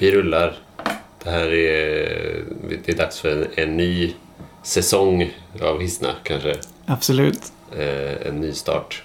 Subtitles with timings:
[0.00, 0.54] Vi rullar.
[1.24, 2.44] Det här är,
[2.84, 4.14] det är dags för en, en ny
[4.62, 5.30] säsong
[5.62, 6.54] av Hisna kanske.
[6.86, 7.52] Absolut.
[7.78, 9.02] Eh, en ny start.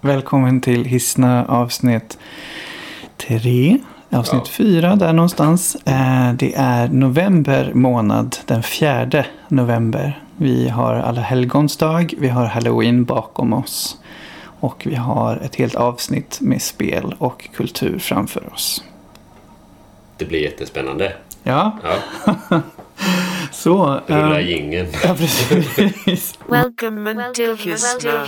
[0.00, 2.18] Välkommen till Hisna avsnitt
[3.16, 3.78] 3.
[4.10, 4.50] Avsnitt Ja.
[4.52, 5.74] 4 där någonstans.
[5.74, 10.22] Eh, Det är november månad, den 4 november.
[10.36, 13.98] Vi har alla helgons dag, vi har halloween bakom oss.
[14.60, 18.84] Och vi har ett helt avsnitt med spel och kultur framför oss.
[20.16, 21.12] Det blir jättespännande.
[21.42, 21.96] Ja, Ja,
[23.52, 24.00] så.
[24.06, 24.88] rulla eh, jingeln.
[25.02, 26.38] Ja, precis.
[26.48, 28.26] Welcome to Hisna.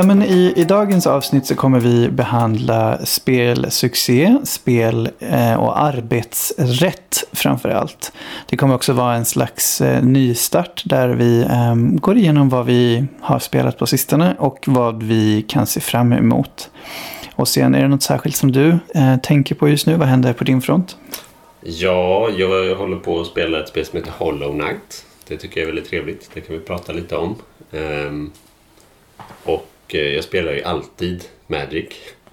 [0.00, 7.24] Ja, men i, I dagens avsnitt så kommer vi behandla spelsuccé, spel eh, och arbetsrätt
[7.32, 8.12] framför allt.
[8.46, 13.04] Det kommer också vara en slags eh, nystart där vi eh, går igenom vad vi
[13.20, 16.70] har spelat på sistone och vad vi kan se fram emot.
[17.34, 19.96] Och sen är det något särskilt som du eh, tänker på just nu?
[19.96, 20.96] Vad händer på din front?
[21.60, 25.04] Ja, jag håller på att spela ett spel som heter Hollow Knight.
[25.28, 26.30] Det tycker jag är väldigt trevligt.
[26.34, 27.36] Det kan vi prata lite om.
[27.72, 28.32] Um...
[29.44, 31.88] och eh, jag spelar ju alltid Magic.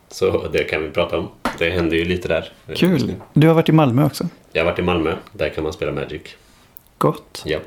[0.10, 1.28] Så det kan vi prata om.
[1.60, 2.52] Det händer ju lite där.
[2.76, 3.14] Kul!
[3.34, 4.28] Du har varit i Malmö också.
[4.54, 5.16] Jag har varit i Malmö.
[5.34, 6.22] Där kan man spela Magic.
[6.98, 7.42] Gott.
[7.46, 7.60] Ja.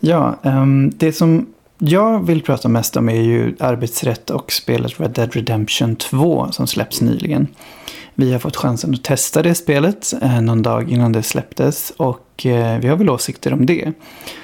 [0.00, 1.46] Ja, ehm, det som
[1.78, 6.66] jag vill prata mest om är ju arbetsrätt och spelet Red Dead Redemption 2 som
[6.66, 7.46] släpps nyligen.
[8.14, 12.46] Vi har fått chansen att testa det spelet eh, någon dag innan det släpptes och
[12.46, 13.92] eh, vi har väl åsikter om det.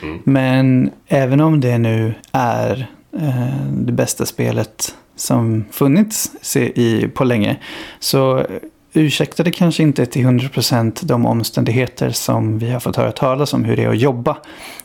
[0.03, 0.19] Mm.
[0.25, 7.57] Men även om det nu är Eh, det bästa spelet som funnits i, på länge
[8.01, 8.47] så
[8.93, 13.65] ursäktar det kanske inte till 100% de omständigheter som vi har fått höra talas om
[13.65, 14.37] hur det är att jobba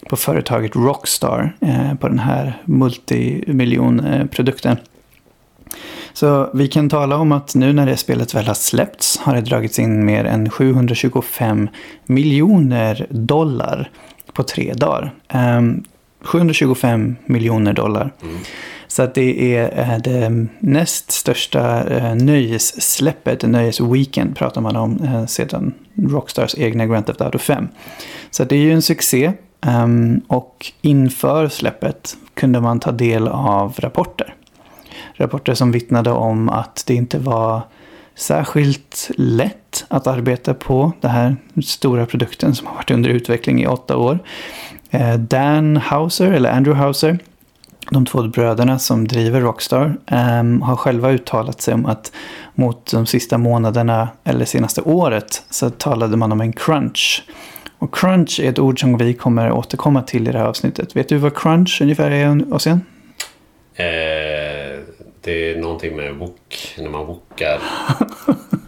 [0.09, 4.71] på företaget Rockstar eh, på den här multimiljonprodukten.
[4.71, 4.77] Eh,
[6.14, 9.42] så vi kan tala om att nu när det spelet väl har släppts har det
[9.42, 11.69] dragits in mer än 725
[12.05, 13.89] miljoner dollar
[14.33, 15.14] på tre dagar.
[15.27, 15.83] Ehm,
[16.23, 18.14] Ehm, 725 miljoner dollar.
[18.88, 25.26] Så att det är eh, det näst största eh, nöjessläppet, nöjesweekend pratar man om eh,
[25.26, 27.67] sedan Rockstars egna Grand Theft Auto 5.
[28.32, 29.34] Så det är ju en succé.
[29.61, 34.36] ehm, och inför släppet kunde man ta del av rapporter.
[35.14, 37.61] Rapporter som vittnade om att det inte var
[38.16, 43.67] särskilt lätt att arbeta på den här stora produkten som har varit under utveckling i
[43.67, 44.20] åtta år.
[44.93, 47.20] Eh, Dan Hauser, eller Andrew Hauser,
[47.89, 52.11] de två bröderna som driver Rockstar ehm, har själva uttalat sig om att
[52.54, 57.23] mot de sista månaderna eller senaste året så talade man om en crunch.
[57.80, 60.95] Och crunch är ett ord som vi kommer återkomma till i det här avsnittet.
[60.95, 62.81] Vet du vad crunch ungefär är, Ossian?
[63.75, 63.86] Eh,
[65.21, 66.75] det är någonting med wok.
[66.77, 67.60] När man wokar.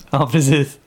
[0.09, 0.77] Ja, precis.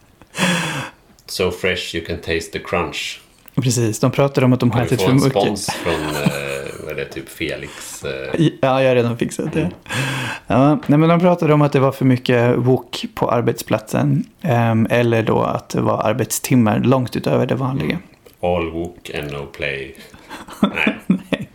[1.26, 3.20] So fresh you can taste the crunch.
[3.62, 5.42] Precis, de pratar om att de har Kan vi ätit få för en mycket.
[5.42, 8.04] spons från eh, vad är det, typ Felix?
[8.04, 8.10] Eh,
[8.60, 9.70] Ja, jag har redan fixat det.
[10.46, 14.24] Ja, nej, men de pratade om att det var för mycket wok på arbetsplatsen.
[14.42, 17.98] ehm, eller då att det var arbetstimmar långt utöver det vanliga.
[18.42, 19.94] all wok and no play.
[21.06, 21.48] Nej.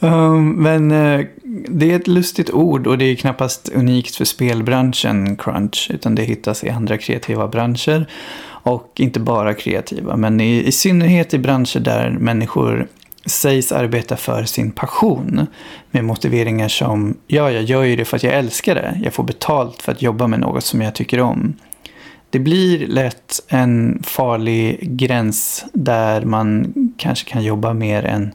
[0.00, 1.20] Ehm, men eh,
[1.68, 5.90] det är ett lustigt ord och det är knappast unikt för spelbranschen crunch.
[5.94, 8.06] Utan det hittas i andra kreativa branscher.
[8.62, 12.88] Och inte bara kreativa, men i, i synnerhet i branscher där människor
[13.26, 15.46] sägs arbeta för sin passion.
[15.90, 19.00] Med motiveringar som, ja, jag gör ju det för att jag älskar det.
[19.04, 21.54] Jag får betalt för att jobba med något som jag tycker om.
[22.30, 28.32] Det blir lätt en farlig gräns där man kanske kan jobba mer än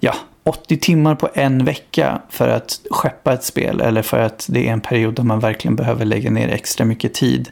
[0.00, 0.14] ja,
[0.44, 4.72] 80 timmar på en vecka för att skeppa ett spel eller för att det är
[4.72, 7.50] en period där man verkligen behöver lägga ner extra mycket tid.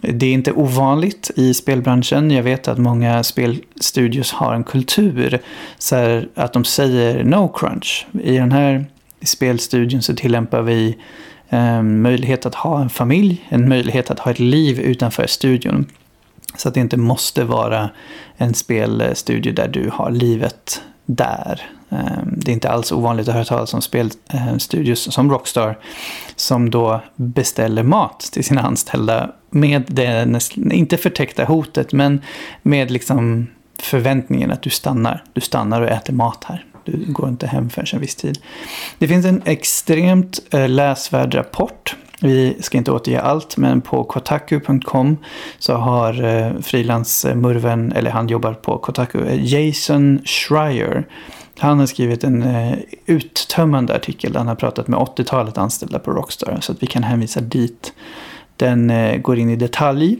[0.00, 2.30] Det är inte ovanligt i spelbranschen.
[2.30, 5.40] Jag vet att många spelstudios har en kultur
[5.78, 8.06] så här att de säger no crunch.
[8.22, 8.84] I den här
[9.22, 10.96] spelstudion så tillämpar vi
[11.48, 15.86] en möjlighet att ha en familj, en möjlighet att ha ett liv utanför studion.
[16.56, 17.90] Så att det inte måste vara
[18.36, 21.75] en spelstudio där du har livet där.
[21.90, 25.78] Ehm, det är inte alls ovanligt att höra talas om spelstudios eh, som Rockstar
[26.36, 32.20] som då beställer mat till sina anställda med det, inte förtäckta hotet, men
[32.62, 33.46] med liksom
[33.78, 35.24] förväntningen att du stannar.
[35.32, 36.64] Du stannar och äter mat här.
[36.84, 38.38] Du går inte hem förrän en viss tid.
[38.98, 41.96] Det finns en extremt eh, läsvärd rapport.
[42.20, 45.16] Vi ska inte återge allt, men på kotaku.com
[45.58, 51.06] så har eh, frilansmurven, eller han jobbar på Kotaku, eh, Jason Schreier.
[51.58, 56.10] Han har skrivit en eh, uttömmande artikel där han har pratat med 80-talet anställda på
[56.10, 56.58] Rockstar.
[56.60, 57.92] Så att vi kan hänvisa dit.
[58.56, 60.18] Den eh, går in i detalj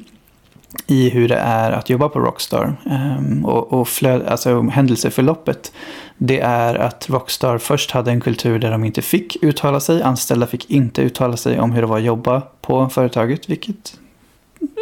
[0.87, 2.77] i hur det är att jobba på Rockstar.
[3.19, 3.89] Um, och och
[4.29, 5.73] alltså, händelseförloppet
[6.19, 10.03] det är att Rockstar först hade en kultur där de inte fick uttala sig.
[10.03, 13.51] Anställda fick inte uttala sig om hur det var att jobba på företaget.
[13.51, 13.99] Vilket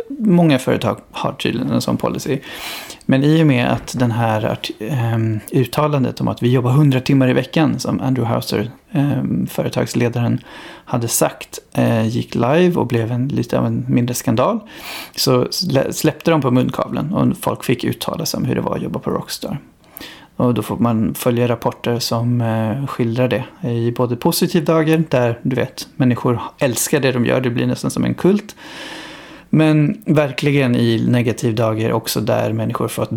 [0.09, 2.39] många företag har tydligen en sån policy.
[3.07, 7.29] Men i och med att den här ehm, uttalandet om att vi jobbar 100 timmar
[7.29, 10.41] i veckan som Andrew Hauser, ehm, företagsledaren,
[10.85, 14.61] hade sagt eh, gick live och blev en, lite av en mindre skandal.
[15.17, 15.49] Så
[15.91, 18.99] släppte de på munkavlen och folk fick uttala sig om hur det var att jobba
[18.99, 19.59] på Rockstar.
[20.37, 25.39] Och då får man följa rapporter som eh, skildrar det i både positiv dagar där
[25.43, 28.57] du vet människor älskar det de gör, det blir nästan som en kult.
[29.55, 33.11] Men verkligen i negativ dagar också där människor fått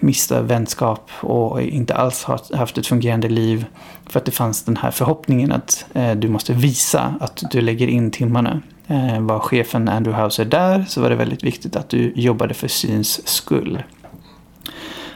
[0.00, 3.64] mista vänskap och inte alls har haft ett fungerande liv.
[4.06, 7.86] För att det fanns den här förhoppningen att eh, du måste visa att du lägger
[7.86, 8.62] in timmarna.
[8.86, 12.68] Eh, var chefen Andrew Hauser där så var det väldigt viktigt att du jobbade för
[12.68, 13.82] syns skull.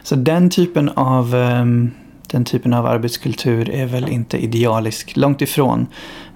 [0.02, 1.90] Så den typen av, ehm,
[2.26, 5.86] den typen av arbetskultur är väl inte idealisk, långt ifrån.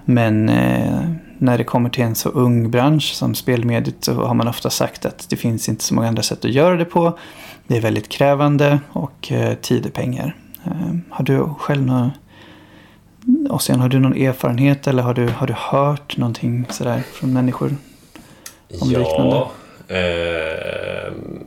[0.05, 1.09] Men eh,
[1.43, 5.05] när det kommer till en så ung bransch som spelmediet så har man ofta sagt
[5.05, 7.17] att det finns inte så många andra sätt att göra det på.
[7.67, 10.35] Det är väldigt krävande och eh, tid är pengar.
[10.65, 12.11] Eh, har du själv någon,
[13.49, 17.75] Ossian, har du någon erfarenhet eller har du, har du hört någonting sådär från människor?
[18.81, 19.35] Om liknande.
[19.35, 19.51] ja,
[19.87, 21.43] ehm,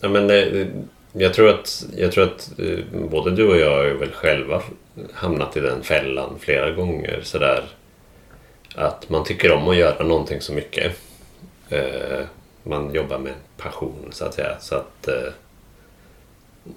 [0.00, 0.68] ja, men det,
[1.12, 4.62] jag tror att, jag tror att eh, både du och jag har väl själva
[5.12, 7.20] hamnat i den fällan flera gånger.
[7.22, 7.64] Sådär,
[8.78, 10.92] att man tycker om att göra någonting så mycket.
[11.68, 12.20] Eh,
[12.62, 14.56] man jobbar med passion så att säga.
[14.60, 15.32] Så att eh,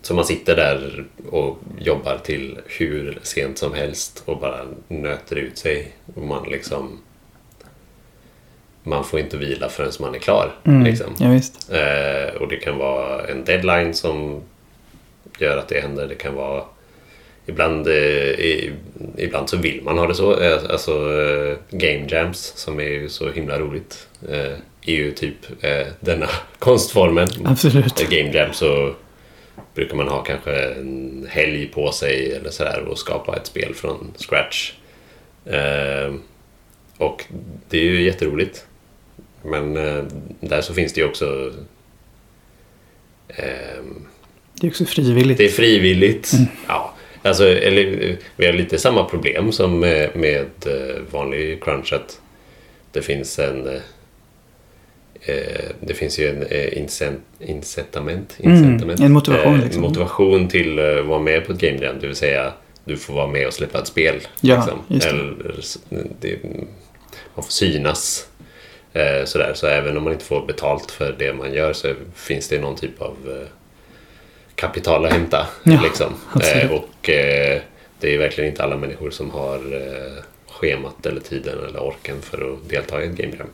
[0.02, 5.58] så man sitter där och jobbar till hur sent som helst och bara nöter ut
[5.58, 5.92] sig.
[6.16, 7.00] Och man liksom...
[8.84, 10.56] Man får inte vila förrän man är klar.
[10.64, 11.16] Mm, Liksom.
[11.20, 11.72] Ja, visst.
[11.72, 14.42] Eh, och det kan vara en deadline som
[15.40, 16.08] gör att det händer.
[16.08, 16.64] Det kan vara...
[17.46, 18.70] Ibland, eh,
[19.18, 20.40] ibland så vill man ha det så.
[20.42, 20.92] Eh, alltså
[21.22, 24.08] eh, game jams som är ju så himla roligt.
[24.30, 24.52] Eh,
[24.86, 26.28] är ju typ eh, denna
[26.60, 27.28] konstformen.
[27.46, 28.02] Absolut.
[28.02, 28.94] Eh, Game jam så
[29.76, 34.14] brukar man ha kanske en helg på sig eller sådär och skapa ett spel från
[34.18, 34.74] scratch.
[35.46, 36.14] Eh,
[36.98, 37.26] och
[37.70, 38.66] det är ju jätteroligt.
[39.44, 40.04] Men eh,
[40.40, 41.52] där så finns det ju också
[43.28, 44.06] ehm,
[44.62, 45.38] Det är också frivilligt.
[45.38, 46.32] det är frivilligt.
[46.68, 51.94] Ja, alltså, eller, eh, vi har lite samma problem som med, med eh, vanlig crunch.
[51.94, 52.22] Att
[52.92, 53.68] det finns en...
[53.68, 53.82] eh,
[55.26, 59.82] Eh, det finns ju en eh, incent, incitament, Mm, incitament en motivation, eh, liksom.
[59.82, 61.96] motivation till eh, att vara med på ett game jam.
[62.02, 62.54] Det vill säga
[62.86, 64.16] du får vara med och släppa ett spel.
[64.42, 65.10] Ja, liksom.
[65.10, 65.56] Eller,
[66.20, 66.40] det,
[67.36, 68.28] man får synas.
[68.94, 69.52] Eh, sådär.
[69.56, 72.76] Så även om man inte får betalt för det man gör så finns det någon
[72.76, 73.48] typ av eh,
[74.62, 75.48] kapital att hämta.
[75.64, 76.14] Ja, liksom.
[76.54, 77.62] eh, och eh,
[78.00, 82.54] det är verkligen inte alla människor som har eh, schemat eller tiden eller orken för
[82.54, 83.48] att delta i ett game jam.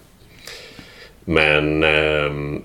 [1.25, 2.62] Men, ehm,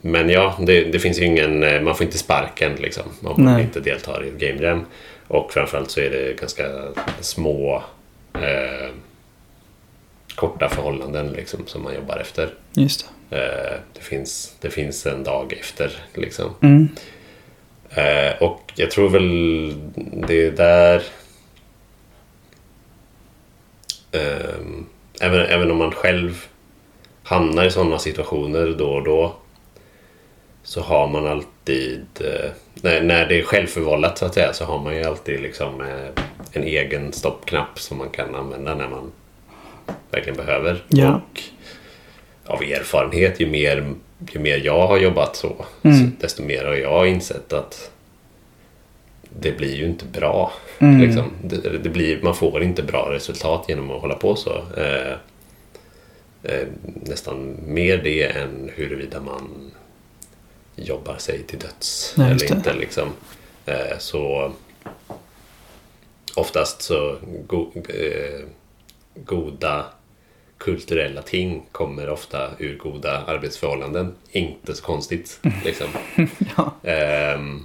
[0.00, 3.80] men ja, det, det finns ju ingen, man får inte sparken liksom om man inte
[3.80, 4.84] deltar i ett game jam.
[5.28, 6.64] Och framförallt så är det ganska
[7.20, 7.82] små
[10.34, 12.54] korta förhållanden liksom, som man jobbar efter.
[12.72, 13.80] Just det.
[13.92, 16.54] Det, finns, det finns en dag efter liksom.
[16.60, 16.88] Mm.
[17.94, 19.74] Eh, och jag tror väl
[20.28, 21.02] det är där...
[24.12, 24.86] ehm,
[25.20, 26.46] även, även om man själv
[27.22, 29.34] hamnar i sådana situationer då och då
[30.62, 32.06] så har man alltid...
[32.20, 35.80] Eh, när, när det är självförvållat så att säga så har man ju alltid liksom
[35.80, 36.22] eh,
[36.52, 39.12] en egen stoppknapp som man kan använda när man
[40.10, 40.82] verkligen behöver.
[40.88, 41.20] Ja.
[41.34, 41.40] Och
[42.46, 43.94] av erfarenhet, ju mer,
[44.32, 45.98] ju mer jag har jobbat så, Mm.
[45.98, 47.90] så desto mer har jag insett att
[49.40, 50.52] det blir ju inte bra.
[50.78, 51.00] Mm.
[51.00, 51.30] Liksom.
[51.44, 54.62] Det, det blir, man får inte bra resultat genom att hålla på så.
[54.76, 55.12] Eh,
[56.42, 56.66] eh,
[57.02, 59.70] nästan mer det än huruvida man
[60.76, 62.72] jobbar sig till döds Nej, eller inte.
[62.74, 63.08] Liksom.
[63.66, 64.52] Eh, så
[66.34, 68.44] oftast så go, eh,
[69.14, 69.84] goda
[70.64, 74.14] kulturella ting kommer ofta ur goda arbetsförhållanden.
[74.30, 75.40] Inte så konstigt.
[75.64, 75.86] Liksom.
[76.56, 76.72] Ja.
[76.90, 77.60] Ehm,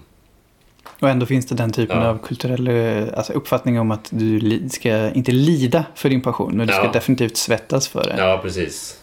[0.99, 2.07] Och ändå finns det den typen Ja.
[2.07, 6.57] av kulturell eh, alltså uppfattning om att du li- ska inte lida för din passion,
[6.57, 6.91] men du ska Ja.
[6.91, 8.15] definitivt svettas för det.
[8.17, 8.99] Ja, precis.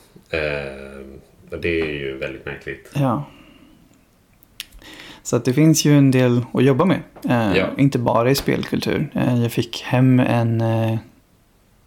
[1.50, 2.90] Och det är ju väldigt märkligt.
[2.94, 3.24] Ja.
[5.22, 7.00] Så att det finns ju en del att jobba med.
[7.28, 7.66] Eh, Ja.
[7.78, 9.10] Inte bara i spelkultur.
[9.14, 10.60] Eh, jag fick hem en,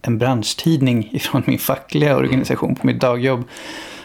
[0.02, 3.44] en branschtidning ifrån min fackliga organisation på mitt dagjobb.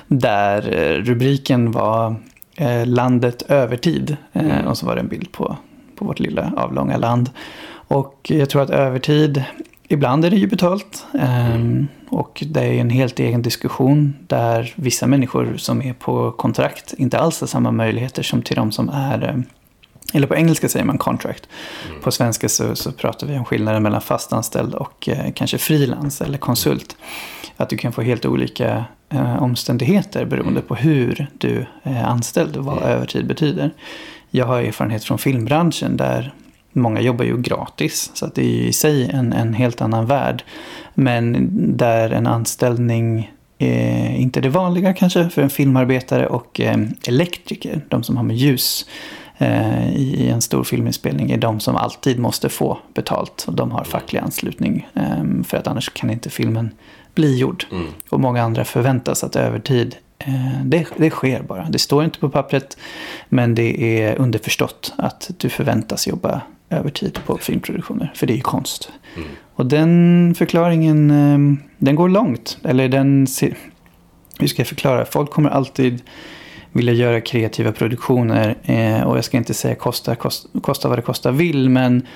[0.09, 2.15] Där eh, rubriken var
[2.57, 4.17] eh, Landet övertid.
[4.33, 4.67] Eh, Mm.
[4.67, 5.57] Och så var det en bild på,
[5.97, 7.31] på vårt lilla avlånga land.
[7.73, 9.45] Och jag tror att övertid,
[9.89, 11.07] ibland är det ju betalt.
[11.21, 16.95] Ehm, och det är en helt egen diskussion där vissa människor som är på kontrakt
[16.99, 19.37] inte alls har samma möjligheter som till de som är eh,
[20.13, 21.49] eller på engelska säger man contract.
[22.03, 26.39] På svenska så, så pratar vi om skillnaden mellan fastanställd och eh, kanske frilans eller
[26.39, 26.97] konsult.
[27.57, 32.65] Att du kan få helt olika eh, omständigheter beroende på hur du är anställd och
[32.65, 32.89] vad Mm.
[32.89, 33.71] övertid betyder.
[34.31, 36.35] Jag har erfarenhet från filmbranschen där
[36.73, 38.11] många jobbar ju gratis.
[38.15, 40.45] Så att det är i sig en, en helt annan värld.
[40.95, 46.79] Men där en anställning är inte det vanliga kanske för en filmarbetare och eh,
[47.09, 49.22] elektriker, de som har med ljus eh,
[49.95, 53.45] i, i en stor filminspelning, är de som alltid måste få betalt.
[53.49, 56.71] Och de har facklig anslutning eh, för att annars kan inte filmen
[57.15, 57.65] bli gjord.
[57.73, 57.87] Mm.
[58.09, 61.67] Och många andra förväntas att övertid, eh, det, det sker bara.
[61.71, 62.77] Det står inte på pappret,
[63.29, 68.43] men det är underförstått att du förväntas jobba övertid på filmproduktioner, för det är ju
[68.43, 68.93] konst.
[69.17, 69.29] Mm.
[69.55, 72.59] Och den förklaringen, eh, den går långt.
[72.65, 73.27] Eller den,
[74.39, 75.05] hur ska jag förklara?
[75.05, 76.03] Folk kommer alltid
[76.73, 78.57] vilja göra kreativa produktioner.
[78.63, 82.07] Eh, och jag ska inte säga kosta, kosta, kosta vad det kosta vill, men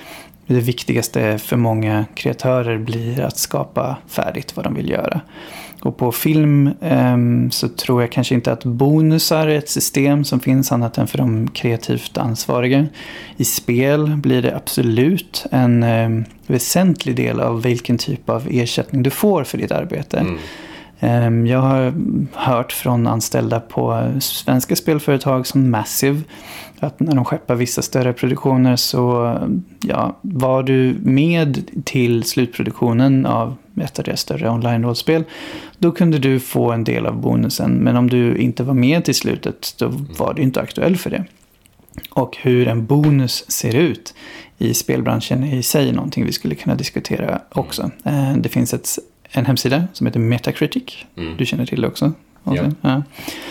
[0.47, 5.21] det viktigaste för många kreatörer blir att skapa färdigt vad de vill göra.
[5.81, 7.17] Och på film eh,
[7.51, 11.17] så tror jag kanske inte att bonusar är ett system som finns annat än för
[11.17, 12.85] de kreativt ansvariga.
[13.37, 16.09] I spel blir det absolut en eh,
[16.47, 20.17] väsentlig del av vilken typ av ersättning du får för ditt arbete.
[20.17, 20.37] Mm.
[20.99, 21.93] Ehm, Jag har
[22.33, 26.21] hört från anställda på svenska spelföretag som Massive
[26.79, 29.37] att när de skeppar vissa större produktioner så
[29.81, 35.23] ja, var du med till slutproduktionen av ett av deras större online-rollspel
[35.77, 37.71] då kunde du få en del av bonusen.
[37.71, 39.87] Men om du inte var med till slutet då
[40.17, 41.25] var du inte aktuell för det.
[42.09, 44.13] Och hur en bonus ser ut
[44.57, 47.91] i spelbranschen är i sig någonting vi skulle kunna diskutera också.
[48.03, 48.89] Eh, Det finns ett,
[49.29, 51.05] en hemsida som heter Metacritic.
[51.17, 51.37] Mm.
[51.37, 52.11] Du känner till det också?
[52.43, 52.63] Ja.
[52.81, 53.03] Ja.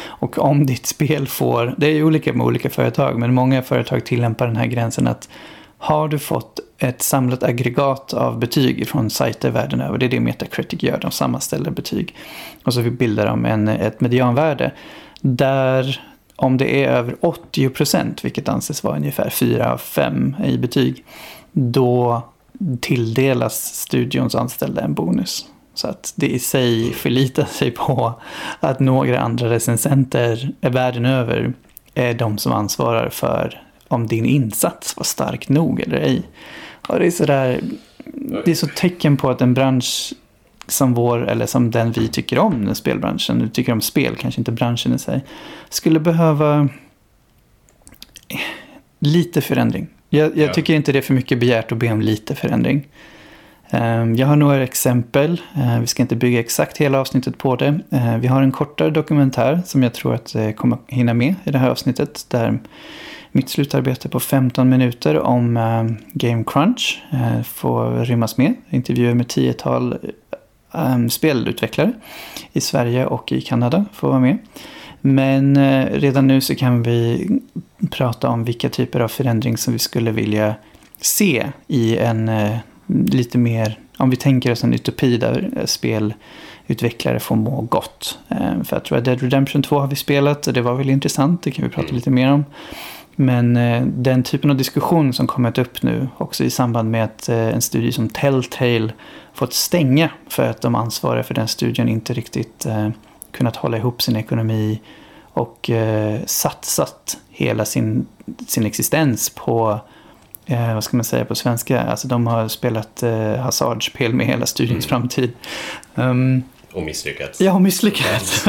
[0.04, 4.04] Och om ditt spel får, det är ju olika med olika företag, men många företag
[4.04, 5.28] tillämpar den här gränsen att
[5.78, 10.20] har du fått ett samlat aggregat av betyg från sajter världen över, det är det
[10.20, 12.14] Metacritic gör, de sammanställer betyg.
[12.64, 14.72] Och så bildar de en, ett medianvärde
[15.20, 16.00] där
[16.36, 21.04] om det är över 80 procent, vilket anses vara ungefär 4 av 5 i betyg,
[21.52, 22.22] då
[22.80, 25.46] tilldelas studions anställda en bonus.
[25.76, 28.20] Så att det i sig förlitar sig på
[28.60, 31.52] att några andra recensenter är världen över
[31.94, 36.22] är de som ansvarar för om din insats var stark nog eller ej.
[36.88, 37.60] Och det är sådär,
[38.44, 40.12] det är så tecken på att en bransch
[40.66, 44.40] som vår, eller som den vi tycker om, den spelbranschen, du tycker om spel, kanske
[44.40, 45.24] inte branschen i sig,
[45.68, 46.68] skulle behöva
[48.98, 49.86] lite förändring.
[50.10, 50.52] Jag, jag Ja.
[50.52, 52.86] tycker inte det är för mycket begärt att be om lite förändring.
[53.76, 55.40] Ehm, jag har några exempel.
[55.56, 57.80] Ehm, vi ska inte bygga exakt hela avsnittet på det.
[57.90, 61.50] Ehm, vi har en kortare dokumentär som jag tror att eh, kommer hinna med i
[61.50, 62.26] det här avsnittet.
[62.28, 62.58] Där
[63.32, 65.54] mitt slutarbete på 15 minuter om
[66.12, 68.54] Game Crunch eh, får rymmas med.
[68.70, 69.98] Intervjuer med tiotal
[71.10, 71.92] spelutvecklare
[72.52, 74.38] i Sverige och i Kanada får vara med.
[75.00, 77.28] Men eh, redan nu så kan vi
[77.90, 80.54] prata om vilka typer av förändring som vi skulle vilja
[81.00, 82.56] se i en eh,
[82.86, 88.18] lite mer, om vi tänker oss en utopi där eh, spelutvecklare får må gott.
[88.28, 90.90] Eh, För jag tror att Dead Redemption 2 har vi spelat och det var väl
[90.90, 91.94] intressant, det kan vi prata Mm.
[91.96, 92.44] lite mer om.
[93.16, 97.28] Men eh, den typen av diskussion som kommit upp nu, också i samband med att
[97.28, 98.92] en studie som Telltale
[99.34, 102.66] fått stänga för att de ansvariga för den studien inte riktigt
[103.30, 104.80] kunnat hålla ihop sin ekonomi
[105.22, 105.70] och
[106.26, 108.06] satsat hela sin,
[108.46, 109.80] sin existens på,
[110.46, 114.46] eh, vad ska man säga på svenska, alltså de har spelat eh, hasardspel med hela
[114.46, 114.88] studions Mm.
[115.00, 115.32] framtid.
[115.94, 117.40] Um, Och misslyckats.
[117.40, 118.46] jag har misslyckats.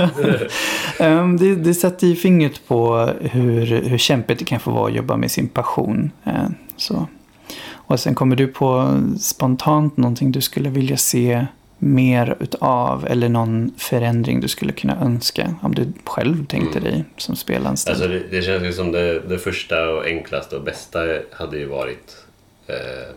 [0.99, 4.95] um, det, det sätter ju fingret på hur, hur kämpigt det kan få vara att
[4.95, 6.11] jobba med sin passion.
[6.23, 6.33] Eh,
[6.77, 7.07] så.
[7.73, 11.45] Och sen kommer du på spontant någonting du skulle vilja se
[11.77, 17.35] mer utav eller någon förändring du skulle kunna önska om du själv tänkte dig som
[17.35, 18.01] spelanställd?
[18.01, 20.99] Alltså det, det känns ju som det, det första och enklaste och bästa
[21.31, 22.25] hade ju varit
[22.67, 23.15] eh,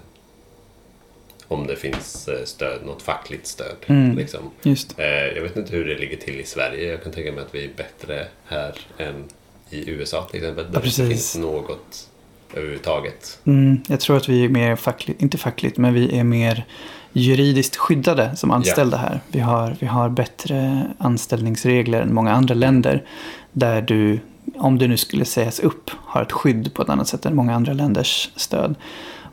[1.49, 3.77] om det finns eh, stöd, något fackligt stöd.
[3.87, 4.17] Mm.
[4.17, 4.51] Liksom.
[4.63, 6.91] Just Eh, jag vet inte hur det ligger till i Sverige.
[6.91, 9.25] Jag kan tänka mig att vi är bättre här än
[9.71, 10.65] i USA till exempel.
[10.65, 10.99] Där det precis.
[10.99, 12.09] inte finns något
[12.55, 13.39] överhuvudtaget.
[13.45, 16.65] Mm, jag tror att vi är mer fackligt, inte fackligt, men vi är mer
[17.13, 19.21] juridiskt skyddade som anställda här.
[19.29, 23.05] Vi har, vi har bättre anställningsregler än många andra länder.
[23.53, 24.21] Där du,
[24.57, 27.55] om du nu skulle sägas upp, har ett skydd på ett annat sätt än många
[27.55, 28.75] andra länders stöd.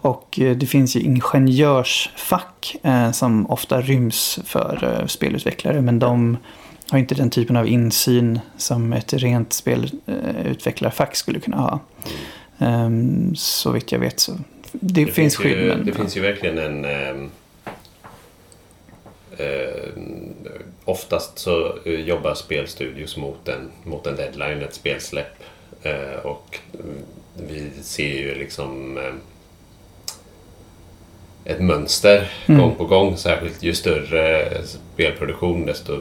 [0.01, 5.81] Och eh, det finns ju ingenjörsfack eh, som ofta ryms för eh, spelutvecklare.
[5.81, 6.37] Men de
[6.89, 11.79] har inte den typen av insyn som ett rent spelutvecklarfack skulle kunna ha.
[12.59, 14.31] Um, så vitt jag vet så.
[14.71, 15.85] Det, finns skydd ju, men...
[15.85, 15.97] Det ja.
[15.97, 16.85] finns ju verkligen en...
[16.85, 17.29] ehm,
[19.37, 19.89] eh,
[20.85, 25.43] oftast så eh, jobbar spelstudios mot en, mot en deadline, ett spelsläpp.
[25.83, 26.95] Eh, och mm,
[27.49, 29.13] vi ser ju liksom eh,
[31.45, 32.61] ett mönster Mm.
[32.61, 33.17] gång på gång.
[33.17, 35.99] Särskilt ju större spelproduktion desto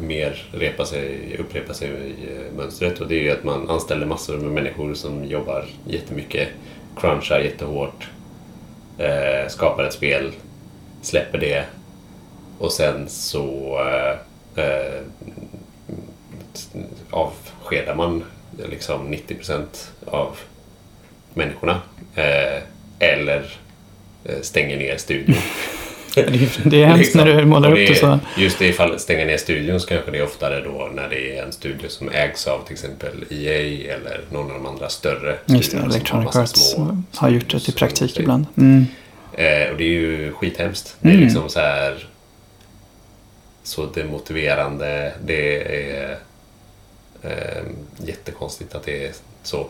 [0.00, 3.00] mer repar sig, upprepar sig i mönstret.
[3.00, 6.48] Och det är ju att man anställer massor med människor som jobbar jättemycket,
[6.96, 8.08] crunchar jättehårt,
[8.98, 10.32] eh, skapar ett spel,
[11.02, 11.64] släpper det
[12.60, 13.78] och sen så
[14.56, 15.00] eh, eh,
[17.10, 18.24] avskedar man
[18.70, 19.64] liksom 90%
[20.06, 20.36] av
[21.34, 21.80] människorna.
[22.14, 22.62] Eh,
[22.98, 23.52] eller
[24.24, 25.36] eh, stänger ner studion.
[26.14, 28.18] Det är- Det är hemskt när du målar Och upp det så.
[28.38, 31.42] Just det ifall stänga ner studion så kanske det är oftare då när det är
[31.42, 35.72] en studio som ägs av till exempel EA eller någon av de andra större Just
[35.72, 36.76] det, Electronic Arts
[37.14, 38.46] har gjort det till praktik ibland.
[38.56, 38.86] Mm.
[39.32, 40.96] Eh, och det är ju skithemskt.
[41.00, 41.24] Det är Mm.
[41.24, 42.06] liksom så här
[43.70, 45.12] så demotiverande.
[45.24, 46.18] Det är
[47.22, 47.62] eh,
[47.96, 49.12] jättekonstigt att det är
[49.42, 49.66] så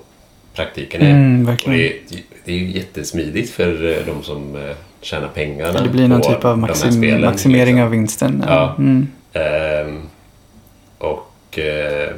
[0.55, 1.11] praktiken är.
[1.11, 2.01] Mm, och det, är
[2.45, 6.45] det är ju jättesmidigt för eh, de som eh, tjänar pengarna Det blir någon typ
[6.45, 7.85] av maxim, spelen, maximering liksom.
[7.85, 8.45] av vinsten.
[8.49, 8.75] Ja.
[8.79, 9.09] Mm.
[9.33, 10.09] Ehm,
[10.99, 12.13] och eh,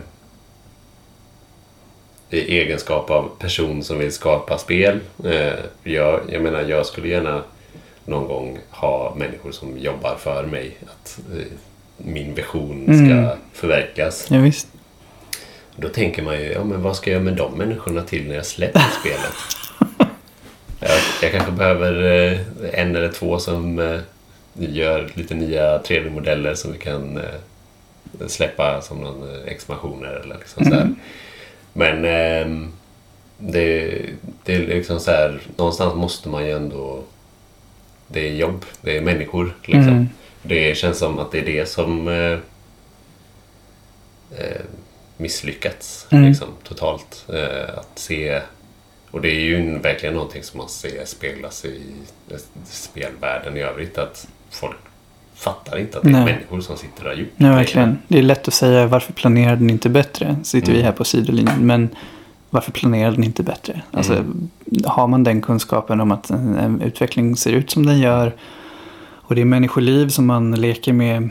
[2.31, 5.01] i egenskap av person som vill skapa spel.
[5.25, 7.43] Eh, jag, jag menar, jag skulle gärna
[8.05, 10.77] någon gång ha människor som jobbar för mig.
[10.83, 11.47] Att eh,
[12.05, 13.29] min vision ska Mm.
[13.53, 14.27] förverkligas.
[14.31, 14.69] Ja, visst.
[15.77, 18.47] Då tänker man ju, ja men vad ska jag med de människorna till när jag
[18.47, 19.33] släpper spelet?
[20.81, 22.41] Jag, jag kanske behöver eh,
[22.81, 24.01] en eller två som eh,
[24.55, 30.71] gör lite nya 3D-modeller som vi kan eh, släppa som någon expansioner eller liksom så
[30.71, 30.81] här.
[30.81, 30.97] Mm.
[31.73, 32.73] Men ehm,
[33.39, 33.99] det,
[34.45, 37.03] det är liksom så här, någonstans måste man ju ändå
[38.09, 39.55] det är jobb, det är människor.
[39.65, 39.89] Liksom.
[39.93, 40.09] Mm.
[40.43, 42.39] Det känns som att det är det som eh,
[44.39, 44.61] eh,
[45.17, 46.25] misslyckats Mm.
[46.29, 47.25] liksom, totalt.
[47.29, 48.41] Eh, att se,
[49.11, 51.81] och det är ju verkligen någonting som man ser speglas i
[52.31, 53.99] eh, spelvärlden i övrigt.
[53.99, 54.77] Att folk
[55.35, 56.25] fattar inte att det är Nej.
[56.25, 57.57] människor som sitter och har gjort Nej, grejerna.
[57.57, 57.99] verkligen.
[58.09, 60.37] Det är lätt att säga varför planerade den inte bättre?
[60.45, 60.85] Sitter vi Mm.
[60.85, 61.67] här på sidolinjen.
[61.67, 61.89] Men
[62.51, 63.83] varför planerade den inte bättre?
[63.91, 64.51] Alltså, Mm.
[64.85, 68.33] Har man den kunskapen om att en, en utveckling ser ut som den gör
[69.23, 71.31] och det är människoliv som man leker med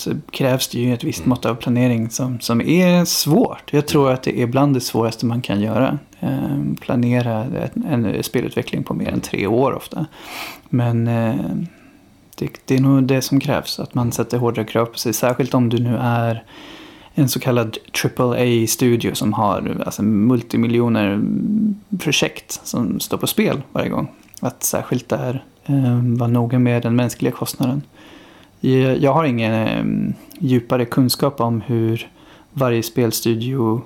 [0.00, 1.28] så krävs det ju ett visst Mm.
[1.28, 3.72] mått av planering som, som är svårt.
[3.72, 5.98] Jag tror att det är bland det svåraste man kan göra.
[6.20, 7.46] Eh, planera
[7.88, 10.06] en, spelutveckling på mer än tre år ofta.
[10.68, 11.34] Men eh,
[12.34, 13.80] det, det är nog det som krävs.
[13.80, 15.12] Att man sätter hårdare krav på sig.
[15.12, 16.44] Särskilt om du nu är
[17.14, 17.78] en så kallad
[18.18, 21.22] AAA-studio som har alltså, multimiljoner
[21.98, 24.08] projekt som står på spel varje gång.
[24.40, 27.82] Att särskilt där Ehm, vara noga med den mänskliga kostnaden.
[28.60, 32.08] Eh, jag har ingen ehm, djupare kunskap om hur
[32.52, 33.82] varje spelstudio,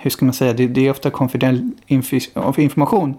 [0.00, 1.70] hur ska man säga, det, är ofta konfidentiell
[2.56, 3.14] information.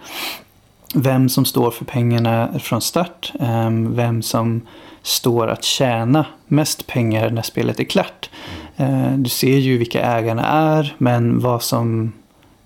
[0.95, 4.61] Vem som står för pengarna från start, ehm, vem som
[5.01, 8.29] står att tjäna mest pengar när spelet är klart.
[9.17, 12.13] Du ser ju vilka ägarna är, men vad som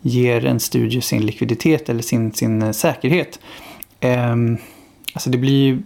[0.02, 3.40] ger en studio sin likviditet eller sin, sin säkerhet.
[5.16, 5.82] Alltså det blir ju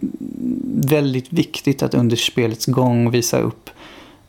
[0.88, 3.70] väldigt viktigt att under spelets gång visa upp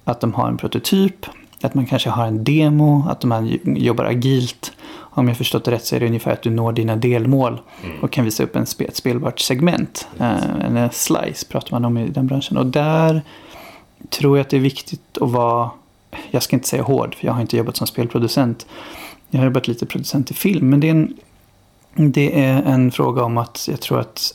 [0.03, 1.25] att de har en prototyp,
[1.61, 4.71] att man kanske har en demo, att de här jobbar agilt.
[5.13, 7.61] Om jag förstått det rätt så är det ungefär att du når dina delmål
[8.01, 10.07] och kan visa upp en spe- ett spelbart segment.
[10.19, 12.57] Eh, En slice pratar man om i den branschen.
[12.57, 13.21] Och där
[14.09, 15.69] tror jag att det är viktigt att vara,
[16.31, 18.65] jag ska inte säga hård, för jag har inte jobbat som spelproducent.
[19.29, 21.13] Jag har jobbat lite producent i film, men det är en,
[22.11, 24.33] det är en fråga om att jag tror att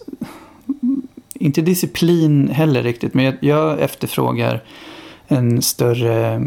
[1.41, 4.63] inte disciplin heller riktigt, men jag, jag efterfrågar
[5.29, 6.41] en större,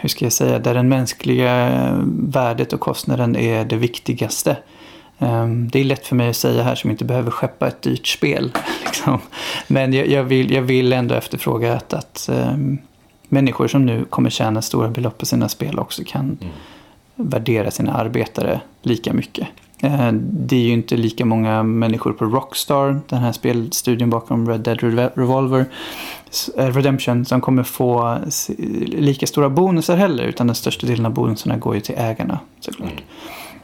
[0.00, 1.70] hur ska jag säga, där den mänskliga
[2.06, 4.56] värdet och kostnaden är det viktigaste.
[5.18, 8.06] Um, det är lätt för mig att säga här som inte behöver skeppa ett dyrt
[8.06, 8.52] spel.
[8.84, 9.18] Liksom.
[9.66, 12.78] Men jag, jag, vill, jag vill ändå efterfråga att, att um,
[13.28, 16.38] människor som nu kommer tjäna stora belopp på sina spel också kan
[17.20, 17.30] Mm.
[17.30, 19.48] värdera sina arbetare lika mycket.
[19.82, 24.60] Eh, Det är ju inte lika många människor på Rockstar, den här spelstudion bakom Red
[24.60, 24.82] Dead
[25.14, 25.64] Revolver,
[26.56, 28.18] eh, Redemption, som kommer få
[28.86, 30.24] lika stora bonusar heller.
[30.24, 32.90] Utan den största delen av bonusarna går ju till ägarna såklart.
[32.90, 33.04] Mm.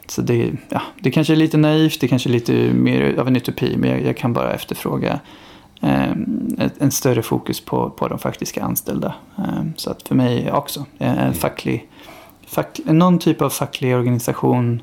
[0.07, 3.35] Så det, ja, det kanske är lite naivt, det kanske är lite mer av en
[3.35, 3.77] utopi.
[3.77, 5.19] Men jag, jag kan bara efterfråga
[5.81, 6.11] eh,
[6.59, 9.13] ett, en större fokus på, på de faktiska anställda.
[9.37, 11.87] Eh, så att för mig också, eh, en facklig,
[12.47, 14.81] fack, någon typ av facklig organisation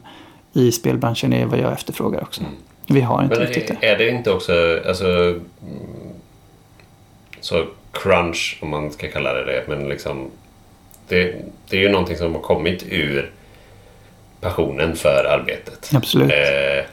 [0.53, 2.41] i spelbranschen är vad jag efterfrågar också.
[2.41, 2.53] Mm.
[2.87, 3.87] Vi har inte Men riktigt det.
[3.87, 5.41] är, är det inte också, alltså, mm,
[7.41, 10.31] så crunch om man ska kalla det det, men liksom
[11.09, 11.35] det,
[11.69, 13.31] det är ju någonting som har kommit ur
[14.41, 15.91] passionen för arbetet.
[15.95, 16.31] Absolut.
[16.33, 16.85] Eh,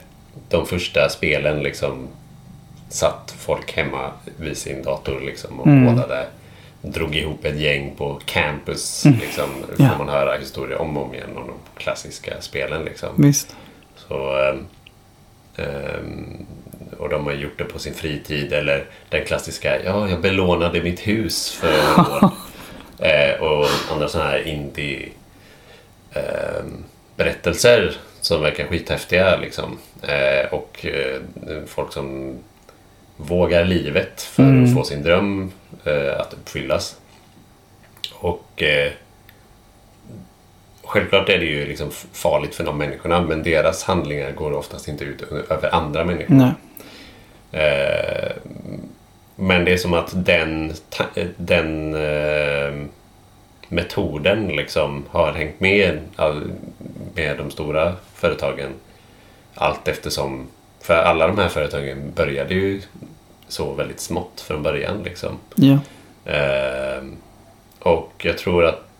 [0.48, 2.08] de första spelen liksom
[2.88, 5.86] satt folk hemma vid sin dator liksom och Mm.
[5.96, 6.26] kodade.
[6.82, 9.04] Drog ihop ett gäng på campus.
[9.04, 9.92] Liksom, får Mm.
[9.92, 9.98] Ja.
[9.98, 12.84] man höra historier om och om igen om de klassiska spelen.
[12.84, 13.08] Liksom.
[13.16, 13.56] Visst.
[13.96, 14.36] Så,
[15.56, 16.46] ehm,
[16.98, 18.52] och de har gjort det på sin fritid.
[18.52, 22.30] Eller den klassiska, ja, jag belånade mitt hus för år.
[22.98, 25.08] eh, och andra sådana här indie
[26.12, 26.84] ehm,
[27.16, 29.36] berättelser som verkar skithäftiga.
[29.36, 29.78] Liksom.
[30.02, 31.20] Eh, och eh,
[31.66, 32.36] folk som
[33.26, 34.64] vågar livet för Mm.
[34.64, 35.52] att få sin dröm
[35.84, 36.96] eh, att uppfyllas.
[38.14, 38.92] Och eh,
[40.84, 45.04] Självklart är det ju liksom farligt för de människorna men deras handlingar går oftast inte
[45.04, 46.34] ut över andra människor.
[47.52, 48.32] Eh,
[49.36, 50.72] men det är som att den,
[51.36, 52.72] den eh,
[53.68, 55.98] metoden liksom har hängt med
[57.14, 58.70] med de stora företagen
[59.54, 60.46] allt eftersom.
[60.80, 62.80] För alla de här företagen började ju
[63.52, 65.02] så väldigt smått från början.
[65.02, 65.38] Liksom.
[65.54, 65.78] Ja.
[66.24, 67.02] Eh,
[67.78, 68.90] och jag tror att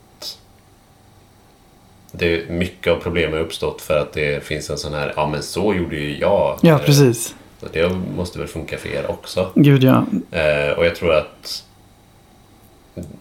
[2.12, 5.42] det, mycket av problemen har uppstått för att det finns en sån här, ja men
[5.42, 6.58] så gjorde ju jag.
[6.62, 7.34] ja, precis.
[7.60, 9.50] så det måste väl funka för er också.
[9.54, 10.04] Gud ja.
[10.30, 11.64] Eh, och jag tror att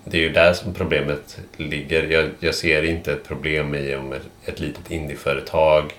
[0.03, 2.03] det är ju där som problemet ligger.
[2.03, 5.93] Jag, jag ser inte ett problem i om ett, ett litet indieföretag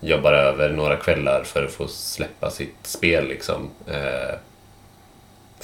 [0.00, 3.28] jobbar över några kvällar för att få släppa sitt spel.
[3.28, 3.70] Liksom.
[3.86, 4.34] Eh,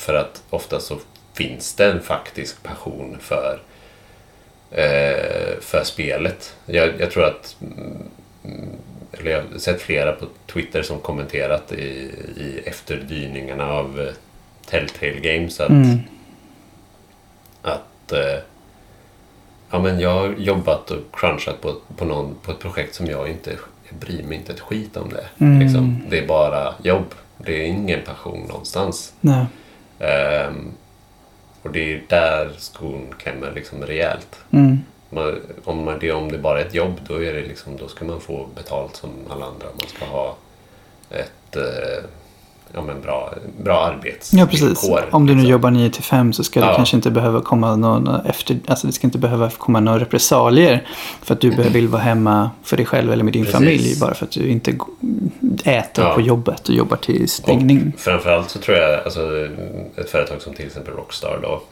[0.00, 0.98] för att ofta så
[1.34, 3.60] finns det en faktisk passion för,
[4.70, 6.56] eh, för spelet.
[6.66, 8.08] Jag, jag tror att mm,
[9.12, 14.12] eller jag har sett flera på Twitter som kommenterat i, i efterdyningarna av eh,
[14.66, 15.98] Telltale Games att, Mm.
[17.62, 18.38] att eh,
[19.70, 23.28] ja, men jag har jobbat och crunchat på, på, någon, på ett projekt som jag
[23.28, 23.50] inte
[23.88, 25.44] jag bryr mig inte ett skit om det.
[25.44, 25.60] Mm.
[25.60, 26.02] Liksom.
[26.08, 27.14] Det är bara jobb.
[27.38, 29.12] Det är ingen passion någonstans.
[29.20, 29.46] Nej.
[30.00, 30.72] Ehm,
[31.62, 34.36] och det är där skon klämmer liksom rejält.
[34.50, 34.78] Mm.
[35.10, 37.88] Man, om, man, det, om det bara är ett jobb då, är det liksom, då
[37.88, 39.66] ska man få betalt som alla andra.
[39.66, 40.36] Man ska ha
[41.10, 42.04] ett eh,
[42.72, 44.58] ja, men bra, bra arbetsvillkor.
[44.60, 44.90] Ja, precis.
[45.10, 45.50] Om du nu liksom.
[45.52, 46.76] jobbar 9 till 5 så ska det Ja.
[46.76, 50.86] kanske inte behöva komma någon efter, alltså det ska inte behöva komma några repressalier
[51.22, 53.58] för att du vill vara hemma för dig själv eller med din Precis.
[53.58, 54.70] familj bara för att du inte
[55.64, 56.14] äter Ja.
[56.14, 57.92] på jobbet och jobbar till stängning.
[57.94, 59.20] Och framförallt så tror jag, alltså
[59.96, 61.62] ett företag som till exempel Rockstar då.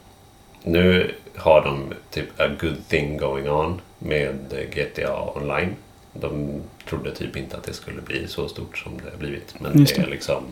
[0.65, 1.81] Nu har de
[2.11, 4.35] typ a good thing going on med
[4.75, 5.75] GTA online.
[6.13, 6.49] De
[6.89, 9.55] trodde typ inte att det skulle bli så stort som det har blivit.
[9.59, 10.11] Men Just det är det.
[10.11, 10.43] liksom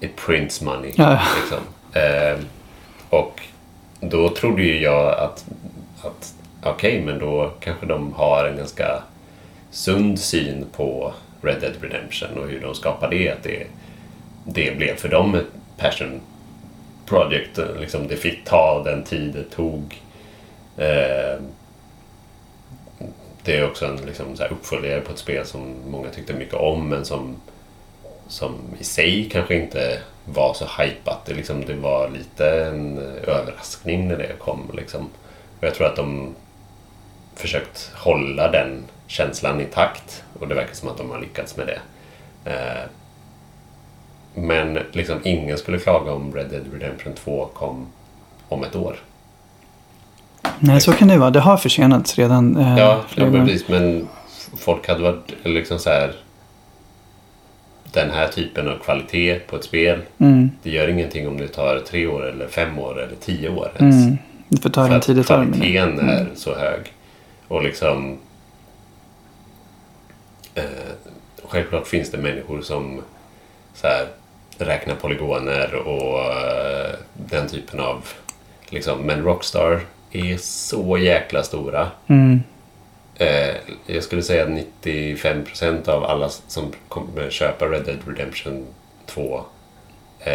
[0.00, 0.92] it prints money.
[0.96, 1.22] Ja.
[1.40, 1.58] Liksom.
[1.92, 2.38] Ehm,
[3.10, 3.40] och
[4.00, 5.44] då trodde ju jag att,
[6.02, 9.02] att okej, men då kanske de har en ganska
[9.70, 13.30] sund syn på Red Dead Redemption och hur de skapar det.
[13.30, 13.66] Att det,
[14.44, 16.20] det blev för dem ett passion
[17.06, 17.58] project.
[17.80, 20.02] Liksom det fick ta den tid det tog.
[20.76, 21.42] Ehm,
[23.42, 26.54] det är också en liksom, så här uppföljare på ett spel som många tyckte mycket
[26.54, 27.36] om men som,
[28.28, 31.24] som i sig kanske inte var så hypat.
[31.26, 34.70] Det, liksom, det var lite en överraskning när det kom.
[34.76, 35.02] Liksom.
[35.60, 36.34] Och jag tror att de
[37.36, 41.80] försökt hålla den känslan intakt och det verkar som att de har lyckats med det.
[42.50, 42.84] Eh,
[44.34, 47.86] men liksom ingen skulle klaga om Red Dead Redemption 2 kom
[48.48, 48.96] om ett år.
[50.58, 51.30] Nej, så kan det vara.
[51.30, 52.56] Det har försenats redan.
[52.56, 53.68] eh, Ja, ja precis.
[53.68, 54.08] Men
[54.56, 56.12] folk hade varit liksom så här...
[57.92, 60.00] den här typen av kvalitet på ett spel.
[60.18, 60.50] Mm.
[60.62, 64.04] Det gör ingenting om det tar tre år eller fem år eller tio år ens.
[64.06, 64.18] Mm.
[64.48, 65.38] Det får ta den tid det tar.
[65.38, 66.80] men- kvaliteten är så hög.
[67.48, 68.18] Och liksom...
[70.54, 70.62] Eh,
[71.44, 73.00] självklart finns det människor som
[73.74, 74.06] så här,
[74.58, 78.04] räknar polygoner och eh, den typen av...
[78.70, 79.80] Liksom, men Rockstar
[80.12, 81.88] är så jäkla stora.
[82.06, 82.42] Mm.
[83.18, 83.54] Eh,
[83.86, 84.48] jag skulle säga att
[84.82, 88.66] 95% av alla som kommer köpa Red Dead Redemption
[89.06, 89.40] 2
[90.20, 90.32] eh,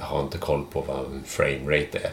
[0.00, 2.10] har inte koll på vad en frame rate är.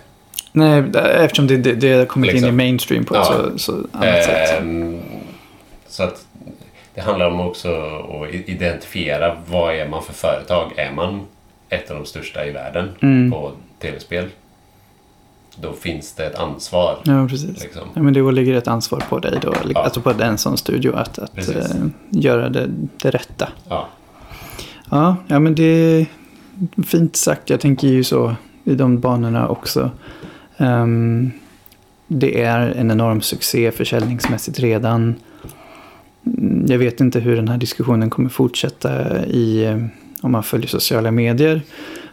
[0.51, 2.49] Nej, eftersom det, det, det har kommit in Liksom.
[2.49, 3.49] i mainstream på ett Ja.
[3.51, 4.59] så, så annat sätt.
[4.59, 5.01] Ehm,
[5.87, 6.25] så att
[6.93, 7.69] det handlar om också
[8.23, 10.71] att identifiera vad är man för företag.
[10.77, 11.25] Är man
[11.69, 13.31] ett av de största i världen Mm.
[13.31, 14.29] på tv-spel?
[15.61, 16.97] Då finns det ett ansvar.
[17.03, 17.63] Ja, precis.
[17.63, 17.81] Liksom.
[17.93, 19.83] Ja, men det ligger ett ansvar på dig då, Ja.
[19.83, 21.65] alltså på den som studio att, att eh,
[22.09, 22.67] göra det,
[23.01, 23.49] det rätta.
[23.69, 23.87] Ja.
[24.89, 26.05] Ja, ja, men det är
[26.85, 27.49] fint sagt.
[27.49, 29.91] Jag tänker ju så i de banorna också.
[30.57, 31.31] Ehm,
[32.07, 35.15] det är en enorm succé försäljningsmässigt redan.
[36.25, 39.77] Mm, Jag vet inte hur den här diskussionen kommer fortsätta i, eh,
[40.21, 41.61] om man följer sociala medier.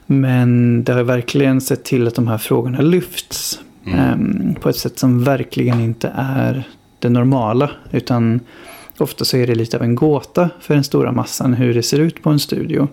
[0.07, 3.61] Men det har verkligen sett till att de här frågorna lyfts.
[3.87, 3.99] Mm.
[3.99, 7.71] ehm, på ett sätt som verkligen inte är det normala.
[7.90, 8.40] Utan
[8.99, 11.99] ofta så är det lite av en gåta för den stora massan hur det ser
[11.99, 12.88] ut på en studio.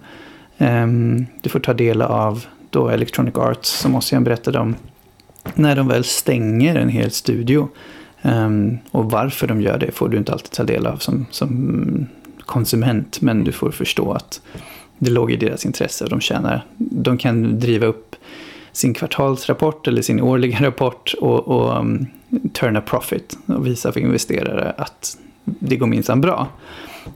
[0.58, 4.76] Ehm, du får ta del av då Electronic Arts som Ossian berättade om.
[5.54, 7.70] När de väl stänger en hel studio.
[8.22, 12.08] Ehm, och varför de gör det får du inte alltid ta del av som, som
[12.40, 13.22] konsument.
[13.22, 14.42] Men du får förstå att
[15.02, 16.06] det låg i deras intresse.
[16.06, 18.16] De, tjänar, de kan driva upp
[18.72, 22.08] sin kvartalsrapport eller sin årliga rapport och, och um,
[22.54, 26.48] turn a profit och visa för investerare att det går minsann bra.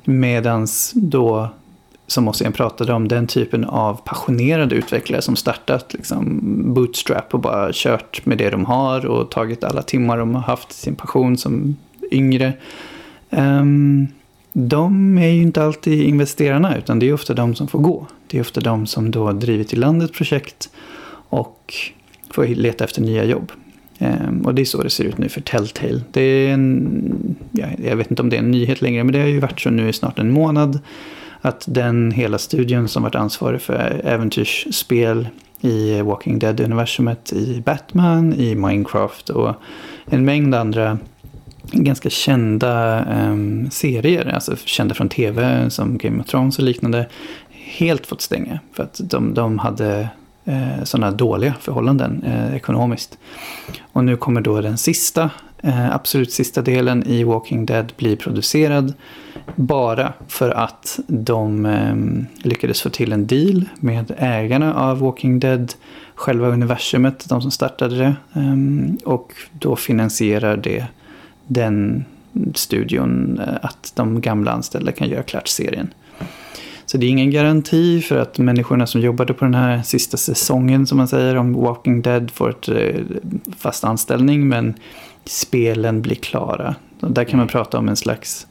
[0.04, 1.50] Medans då,
[2.08, 6.40] som Ossian pratade om, den typen av passionerade utvecklare som startat liksom
[6.74, 10.72] bootstrap och bara kört med det de har och tagit alla timmar de har haft
[10.72, 11.76] sin passion som
[12.12, 12.54] yngre.
[13.30, 14.08] Um,
[14.58, 18.08] de är ju inte alltid investerarna utan det är ofta de som får gå.
[18.28, 20.70] Det är ofta de som då drivit i landet projekt
[21.30, 21.74] och
[22.30, 23.52] får leta efter nya jobb.
[24.00, 26.02] Ehm, och det är så det ser ut nu för Telltale.
[26.12, 27.36] Det är en,
[27.84, 29.70] jag vet inte om det är en nyhet längre, men det har ju varit så
[29.70, 30.80] nu i snart en månad.
[31.42, 35.28] Att den hela studion som varit ansvarig för äventyrsspel
[35.62, 39.56] i Walking Dead-universumet, i Batman, i Minecraft och
[40.06, 40.98] en mängd andra
[41.72, 47.08] ganska kända ehm, serier, alltså kända från tv som Game of Thrones och liknande,
[47.50, 48.60] helt fått stänga.
[48.74, 50.10] För att de, de hade
[50.46, 53.18] eh, sådana dåliga förhållanden eh, ekonomiskt.
[53.82, 55.30] Och nu kommer då den sista,
[55.64, 58.94] eh, absolut sista delen i Walking Dead bli producerad.
[59.56, 61.96] Bara för att de eh,
[62.50, 65.74] lyckades få till en deal med ägarna av Walking Dead,
[66.16, 68.16] själva universumet, de som startade det.
[68.34, 68.56] Eh,
[69.04, 70.86] och då finansierar det
[71.48, 72.06] den
[72.54, 75.94] studion eh, att de gamla anställda kan göra klart serien.
[76.86, 80.88] Så det är ingen garanti för att människorna som jobbade på den här sista säsongen
[80.88, 83.02] som man säger om Walking Dead får ett eh,
[83.58, 84.74] fast anställning men
[85.26, 86.76] spelen blir klara.
[87.00, 88.48] Där kan man prata om en slags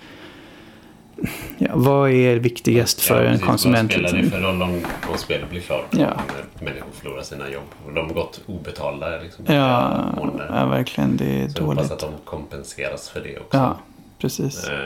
[1.59, 3.93] Ja, vad är viktigast för Ja, en konsument?
[3.97, 4.71] Vad spelar det för roll om,
[5.13, 5.87] om spelet blir klart?
[5.91, 6.09] Ja.
[6.61, 7.63] Människor förlorar sina jobb.
[7.87, 10.05] Och de har gått obetalda liksom, Ja,
[10.49, 11.17] ja, verkligen.
[11.17, 11.93] Det är Så jag hoppas dåligt.
[11.93, 13.57] att de kompenseras för det också.
[13.59, 13.77] Ja,
[14.19, 14.69] precis.
[14.69, 14.79] Eh,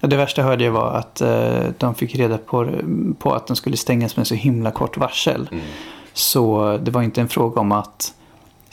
[0.00, 2.68] Ja, det värsta hörde jag var att eh, de fick reda på,
[3.18, 5.48] på att de skulle stängas med så himla kort varsel.
[5.52, 5.64] mm.
[6.12, 8.14] Så det var inte en fråga om att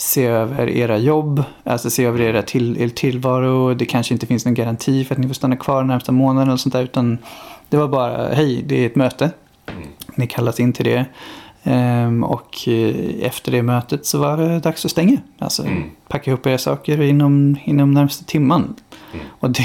[0.01, 3.73] se över era jobb, alltså se över era till, er tillvaro.
[3.73, 6.53] Det kanske inte finns någon garanti för att ni får stanna kvar den närmsta månaden
[6.53, 6.83] och sånt där.
[6.83, 7.17] Utan
[7.69, 9.31] det var bara, hej, det är ett möte.
[9.67, 9.87] Mm.
[10.15, 11.05] Ni kallas in till det.
[11.63, 15.17] Ehm, och eh, efter det mötet så var det dags att stänga.
[15.39, 15.83] Alltså Mm.
[16.07, 18.75] packa ihop era saker inom, inom närmaste timman.
[19.13, 19.25] Mm.
[19.39, 19.63] Och det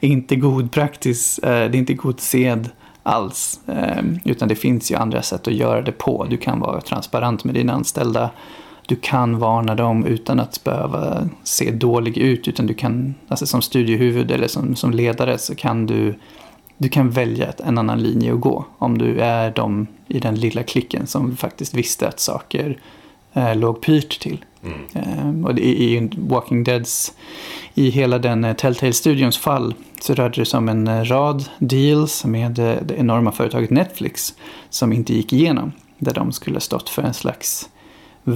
[0.00, 2.68] är inte god praktis, eh, det är inte god sed
[3.02, 3.60] alls.
[3.66, 6.26] Eh, Utan det finns ju andra sätt att göra det på.
[6.30, 8.30] Du kan vara transparent med dina anställda.
[8.88, 12.48] Du kan varna dem utan att behöva se dålig ut.
[12.48, 16.14] Utan du kan, alltså som studiehuvud eller som, som ledare så kan du,
[16.78, 18.64] du kan välja en annan linje att gå.
[18.78, 22.78] Om du är de i den lilla klicken som faktiskt visste att saker
[23.32, 24.44] eh, låg pyrt till.
[24.62, 24.78] Mm.
[24.94, 27.12] Eh, och i Walking Deads,
[27.74, 32.24] i hela den eh, Telltale-studions fall så rörde det sig om en eh, rad deals
[32.24, 34.34] med eh, det enorma företaget Netflix
[34.70, 35.72] som inte gick igenom.
[35.98, 37.68] Där de skulle stått för en slags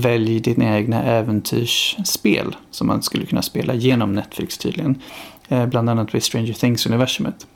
[0.01, 5.01] välj dina egna äventyrsspel som man skulle kunna spela genom Netflix tydligen.
[5.49, 7.47] Eh, bland annat vid Stranger Things-universumet.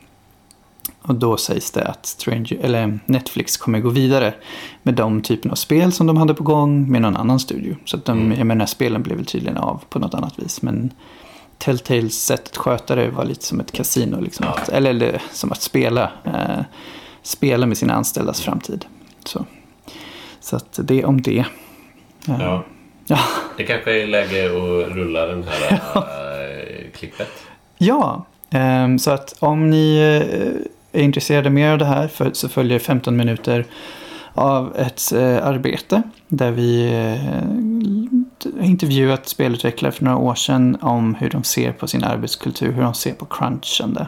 [1.02, 4.34] Och då sägs det att Stranger, eller Netflix kommer gå vidare
[4.82, 7.76] med de typen av spel som de hade på gång med någon annan studio.
[7.84, 8.38] Så att de, Mm.
[8.38, 10.62] jag menar, spelen blev väl tydligen av på något annat vis.
[10.62, 10.92] Men
[11.58, 14.20] Telltales sätt att sköta det var lite som ett kasino.
[14.20, 14.46] Liksom.
[14.46, 16.10] Att, eller, eller som att spela.
[16.24, 16.64] Eh,
[17.22, 18.84] spela med sina anställdas framtid.
[19.24, 19.44] Så,
[20.40, 21.44] så att det om det.
[22.26, 22.64] Ja.
[23.06, 23.18] Ja.
[23.56, 27.28] Det kanske är läge att rulla den här äh, klippet.
[27.78, 32.48] Ja, ehm, så att om ni eh, är intresserade mer av det här för, så
[32.48, 33.66] följer 15 minuter
[34.36, 41.30] av ett eh, arbete där vi eh, intervjuat spelutvecklare för några år sedan om hur
[41.30, 44.06] de ser på sin arbetskultur, hur de ser på crunchande.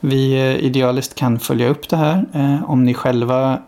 [0.00, 2.26] Vi eh, idealiskt kan följa upp det här
[2.66, 3.58] om ni själva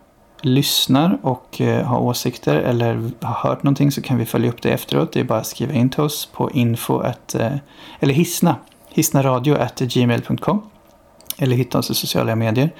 [0.43, 4.71] lyssnar och eh, har åsikter eller har hört någonting så kan vi följa upp det
[4.71, 5.13] efteråt.
[5.13, 7.53] Det är bara att skriva in till oss på info att, eh,
[8.01, 8.57] eller hissna,
[8.89, 10.63] hissnaradio.gmail.com
[11.39, 12.71] eller hitta oss i sociala medier.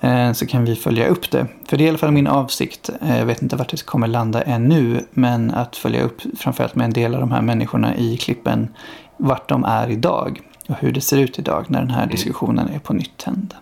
[0.00, 1.46] Eh, så kan vi följa upp det.
[1.68, 2.90] För det är i alla fall min avsikt.
[3.00, 5.04] Jag vet inte vart det kommer landa ännu.
[5.10, 8.74] Men att följa upp framförallt med en del av de här människorna i klippen.
[9.16, 10.40] Vart de är idag.
[10.68, 13.54] Och hur det ser ut idag när den här diskussionen är på nytt tänd.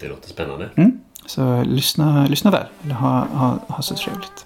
[0.00, 0.68] Det låter spännande.
[0.76, 1.00] Mm.
[1.26, 2.66] Så lyssna, lyssna väl.
[2.84, 4.44] Eller ha, ha, ha så trevligt.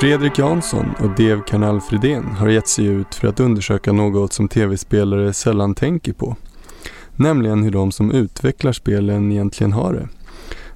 [0.00, 4.48] Fredrik Jansson och Dev Kanal Fridén har gett sig ut för att undersöka något som
[4.48, 6.36] tv-spelare sällan tänker på.
[7.16, 10.08] Nämligen hur de som utvecklar spelen egentligen har det.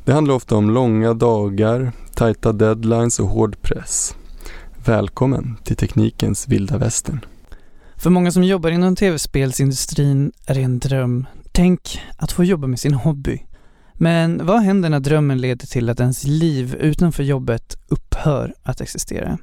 [0.04, 4.14] Det handlar ofta om långa dagar, tajta deadlines och hård press.
[4.86, 7.20] Välkommen till Teknikens vilda västern.
[7.96, 11.26] För många som jobbar inom tv-spelsindustrin är det en dröm.
[11.52, 13.42] Tänk att få jobba med sin hobby.
[13.94, 19.38] Men vad händer när drömmen leder till att ens liv utanför jobbet upphör att existera?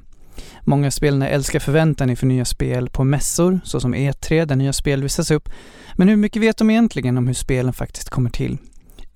[0.62, 5.30] Många spelare älskar förväntan inför nya spel på mässor, såsom E3 där nya spel visas
[5.30, 5.48] upp.
[5.96, 8.58] Men hur mycket vet de egentligen om hur spelen faktiskt kommer till?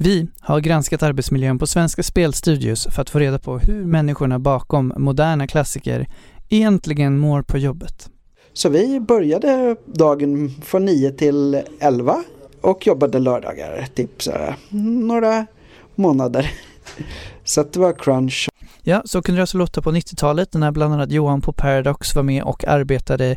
[0.00, 4.92] Vi har granskat arbetsmiljön på svenska spelstudios för att få reda på hur människorna bakom
[4.96, 6.06] moderna klassiker
[6.48, 8.10] egentligen mår på jobbet.
[8.52, 12.24] Så vi började dagen från 9 till 11
[12.60, 14.32] och jobbade lördagar typ så
[14.70, 15.46] några
[15.94, 16.50] månader.
[17.44, 18.48] Så att det var crunch.
[18.82, 22.22] Ja, så kunde det alltså låta på 90-talet när bland annat Johan på Paradox var
[22.22, 23.36] med och arbetade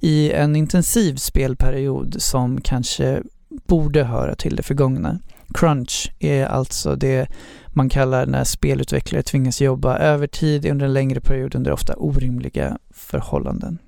[0.00, 3.22] i en intensiv spelperiod som kanske
[3.66, 5.18] borde höra till det förgångna.
[5.54, 7.28] Crunch är alltså det
[7.72, 13.78] man kallar när spelutvecklare tvingas jobba övertid under en längre period under ofta orimliga förhållanden.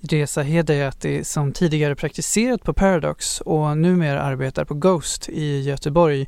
[0.00, 6.26] Reza Hedayati som tidigare praktiserat på Paradox och numera arbetar på Ghost i Göteborg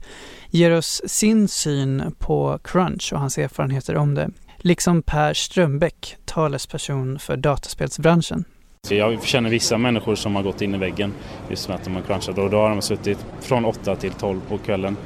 [0.50, 4.30] ger oss sin syn på crunch och hans erfarenheter om det.
[4.58, 8.44] Liksom Per Strömbäck, talesperson för dataspelsbranschen.
[8.90, 11.12] Jag känner vissa människor som har gått in i väggen
[11.50, 14.40] just med att de har crunchat och då har de suttit från 8 till 12
[14.48, 14.96] på kvällen.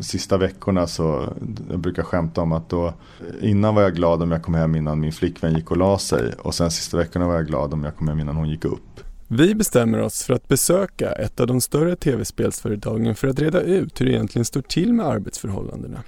[0.00, 1.32] Sista veckorna så
[1.70, 2.94] jag brukar skämta om att då
[3.40, 6.32] innan var jag glad om jag kom hem innan min flickvän gick och la sig
[6.38, 9.00] och sen sista veckorna var jag glad om jag kom hem innan hon gick upp.
[9.28, 14.00] Vi bestämmer oss för att besöka ett av de större tv-spelsföretagen för att reda ut
[14.00, 16.02] hur det egentligen står till med arbetsförhållandena.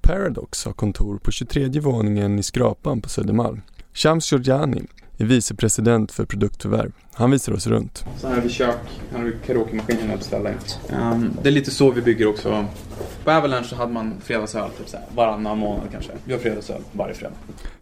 [0.00, 3.60] Paradox har kontor på 23 våningen i Skrapan på Södermalm.
[3.92, 4.82] Shams Georgiani
[5.18, 6.92] är vicepresident för produktförvärv.
[7.12, 8.04] Han visar oss runt.
[8.16, 8.76] Så här har vi kök,
[9.12, 10.50] här har vi karaokemaskinen uppställda.
[10.90, 12.64] Um, det är lite så vi bygger också.
[13.24, 16.12] På Avalanche så hade man fredagsöl typ så här, varannan månad kanske.
[16.24, 17.34] Vi har fredagsöl varje fredag.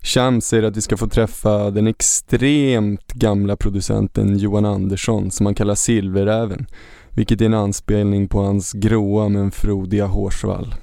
[0.03, 5.55] Shams säger att vi ska få träffa den extremt gamla producenten Johan Andersson som han
[5.55, 6.67] kallar Silveräven.
[7.11, 10.75] Vilket är en anspelning på hans gråa men frodiga hårsvall.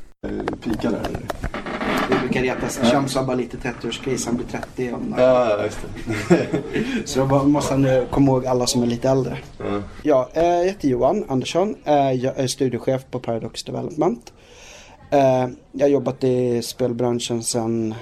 [0.64, 1.69] Pika där eller?
[2.10, 2.78] Vi brukar retas.
[2.84, 4.26] Shams har bara lite 30-årskris.
[4.26, 5.80] Han blir 30 om Ja, just
[6.30, 6.48] det.
[7.06, 9.38] Så då måste han eh, komma ihåg alla som är lite äldre.
[9.58, 9.82] Ja.
[10.04, 11.76] Ja, eh, jag heter Johan Andersson.
[11.86, 14.34] Eh, Jag är studiechef på Paradox Development.
[15.72, 17.96] Jag har jobbat i spelbranschen sedan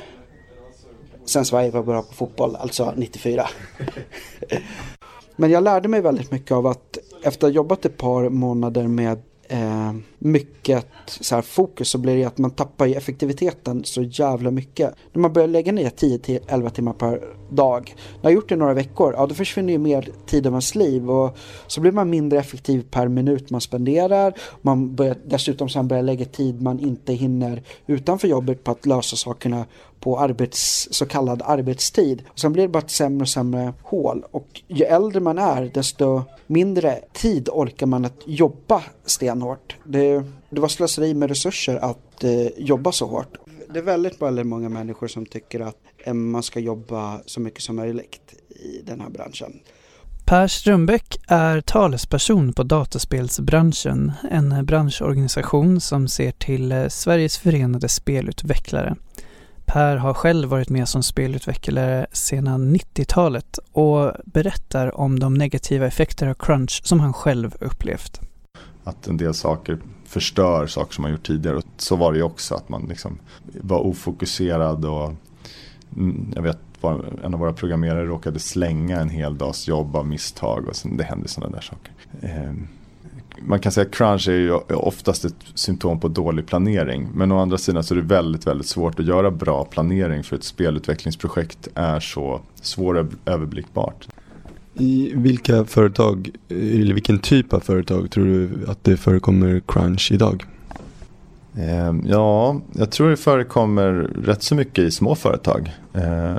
[1.26, 3.48] sen Sverige var bra på fotboll, alltså 94.
[5.36, 8.88] Men jag lärde mig väldigt mycket av att efter att ha jobbat ett par månader
[8.88, 14.02] med eh, mycket så här, fokus så blir det att man tappar ju effektiviteten så
[14.02, 14.94] jävla mycket.
[15.14, 17.96] När man börjar lägga ner 10-11 timmar per dag.
[17.98, 20.76] När jag har gjort det några veckor, ja då försvinner ju mer tid av ens
[20.76, 21.38] liv och
[21.68, 24.34] så blir man mindre effektiv per minut man spenderar.
[24.62, 29.16] Man börjar dessutom sen börja lägga tid man inte hinner utanför jobbet på att lösa
[29.16, 29.66] sakerna
[30.00, 32.24] på arbets, så kallad arbetstid.
[32.28, 34.26] Och sen blir det bara ett sämre och sämre hål.
[34.32, 39.76] Och ju äldre man är desto mindre tid orkar man att jobba stenhårt.
[39.84, 43.38] Det, det var slöseri med resurser att eh, jobba så hårt.
[43.74, 47.62] det är väldigt, väldigt många människor som tycker att eh, man ska jobba så mycket
[47.62, 49.60] som möjligt i den här branschen.
[50.26, 58.96] Per Strömbäck är talesperson på dataspelsbranschen, en branschorganisation som ser till eh, Sveriges förenade spelutvecklare.
[59.68, 66.28] Per har själv varit med som spelutvecklare sedan 90-talet och berättar om de negativa effekter
[66.28, 68.22] av crunch som han själv upplevt.
[68.84, 71.58] Att en del saker förstör saker som man gjort tidigare.
[71.58, 73.20] Och så var det ju också, att man liksom
[73.62, 75.14] var ofokuserad och
[76.36, 76.60] jag vet
[77.24, 81.04] en av våra programmerare råkade slänga en hel dags jobb av misstag och sen, det
[81.04, 81.94] hände sådana där saker.
[82.22, 82.68] Ehm.
[83.42, 87.08] Man kan säga att crunch är ju oftast ett symptom på dålig planering.
[87.14, 90.36] Men å andra sidan så är det väldigt, väldigt svårt att göra bra planering för
[90.36, 94.08] ett spelutvecklingsprojekt är så svåröverblickbart.
[94.74, 100.46] I vilka företag, eller vilken typ av företag tror du att det förekommer crunch idag?
[101.58, 103.92] Ehm, ja, jag tror det förekommer
[104.24, 105.72] rätt så mycket i små företag.
[105.94, 106.38] Ehm,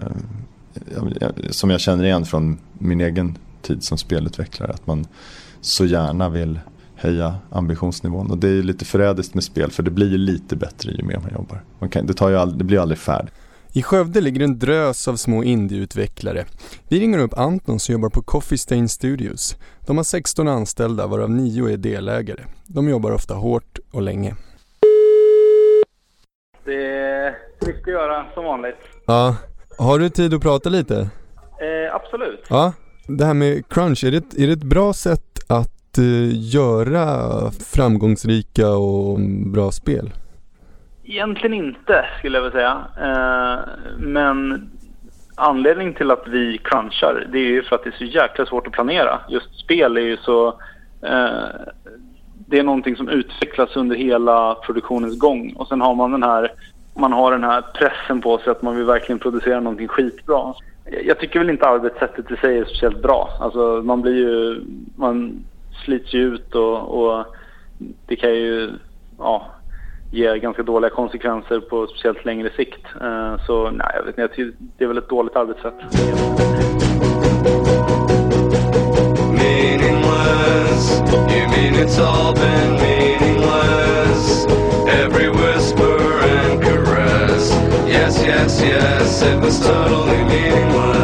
[1.51, 4.73] som jag känner igen från min egen tid som spelutvecklare.
[4.73, 5.07] Att man
[5.61, 6.61] så gärna vill
[6.99, 8.31] höja ambitionsnivån.
[8.31, 11.33] Och det är lite förrädiskt med spel för det blir lite bättre ju mer man
[11.33, 11.65] jobbar.
[11.79, 13.35] Man kan, det, tar ju all, det blir aldrig färdigt.
[13.73, 16.45] I Skövde ligger en drös av små indieutvecklare.
[16.89, 19.57] Vi ringer upp Anton som jobbar på Coffee Stain Studios.
[19.87, 22.43] De har 16 anställda varav 9 är delägare.
[22.67, 24.35] De jobbar ofta hårt och länge.
[26.65, 28.77] Det är mycket att göra som vanligt.
[29.07, 29.37] Ja.
[29.79, 30.95] Har du tid att prata lite?
[31.01, 32.45] Eh, absolut.
[32.49, 32.73] Ja.
[33.07, 37.07] Det här med crunch, är det, är det ett bra sätt att att göra
[37.51, 40.11] framgångsrika och bra spel?
[41.05, 42.79] Egentligen inte skulle jag vilja säga.
[43.01, 43.59] Eh,
[43.99, 44.71] men
[45.35, 48.67] anledningen till att vi crunchar det är ju för att det är så jäkla svårt
[48.67, 49.19] att planera.
[49.29, 50.49] Just spel är ju så...
[51.03, 51.49] Eh,
[52.51, 56.53] det är någonting som utvecklas under hela produktionens gång och sen har man den här
[56.99, 60.55] man har den här pressen på sig att man vill verkligen producera någonting skitbra.
[61.05, 63.31] Jag tycker väl inte arbetssättet i sig är speciellt bra.
[63.41, 64.61] Alltså man blir ju,
[64.97, 65.45] man
[65.85, 67.25] slits ju ut och, och
[68.07, 68.71] det kan ju,
[69.19, 69.47] ja,
[70.13, 72.87] ge ganska dåliga konsekvenser på speciellt längre sikt.
[73.01, 75.75] Eh, så nej, jag vet inte, det är väl ett dåligt arbetssätt.
[79.33, 81.03] Meaningless,
[81.35, 84.47] you mean it's all been meaningless
[84.89, 87.53] Every whisper and caress
[87.89, 90.98] Yes, yes, yes, it was totally meaningless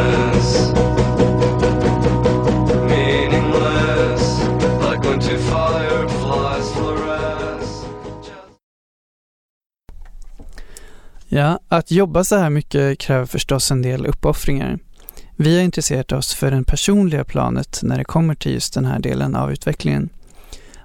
[11.77, 14.79] att jobba så här mycket kräver förstås en del uppoffringar.
[15.35, 18.99] Vi har intresserat oss för det personliga planet när det kommer till just den här
[18.99, 20.09] delen av utvecklingen.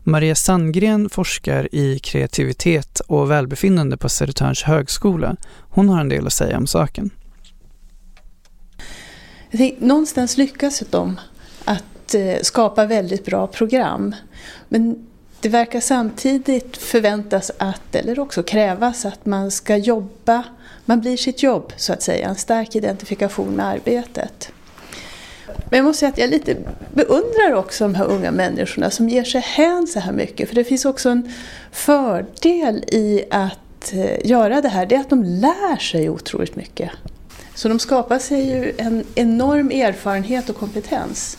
[0.05, 5.37] Maria Sandgren forskar i kreativitet och välbefinnande på Södertörns högskola.
[5.71, 7.11] Hon har en del att säga om saken.
[9.51, 11.21] Tänkte, någonstans lyckas de
[11.65, 14.15] att eh, skapa väldigt bra program.
[14.69, 15.07] Men
[15.41, 20.45] det verkar samtidigt förväntas att, eller också krävas, att man ska jobba,
[20.91, 24.53] man blir sitt jobb så att säga, en stark identifikation med arbetet.
[25.47, 26.57] Men jag måste säga att jag lite
[26.95, 30.49] beundrar också de här unga människorna som ger sig hän så här mycket.
[30.49, 31.33] För det finns också en
[31.73, 36.91] fördel i att eh, göra det här, det är att de lär sig otroligt mycket.
[37.55, 41.39] Så de skapar sig ju en enorm erfarenhet och kompetens.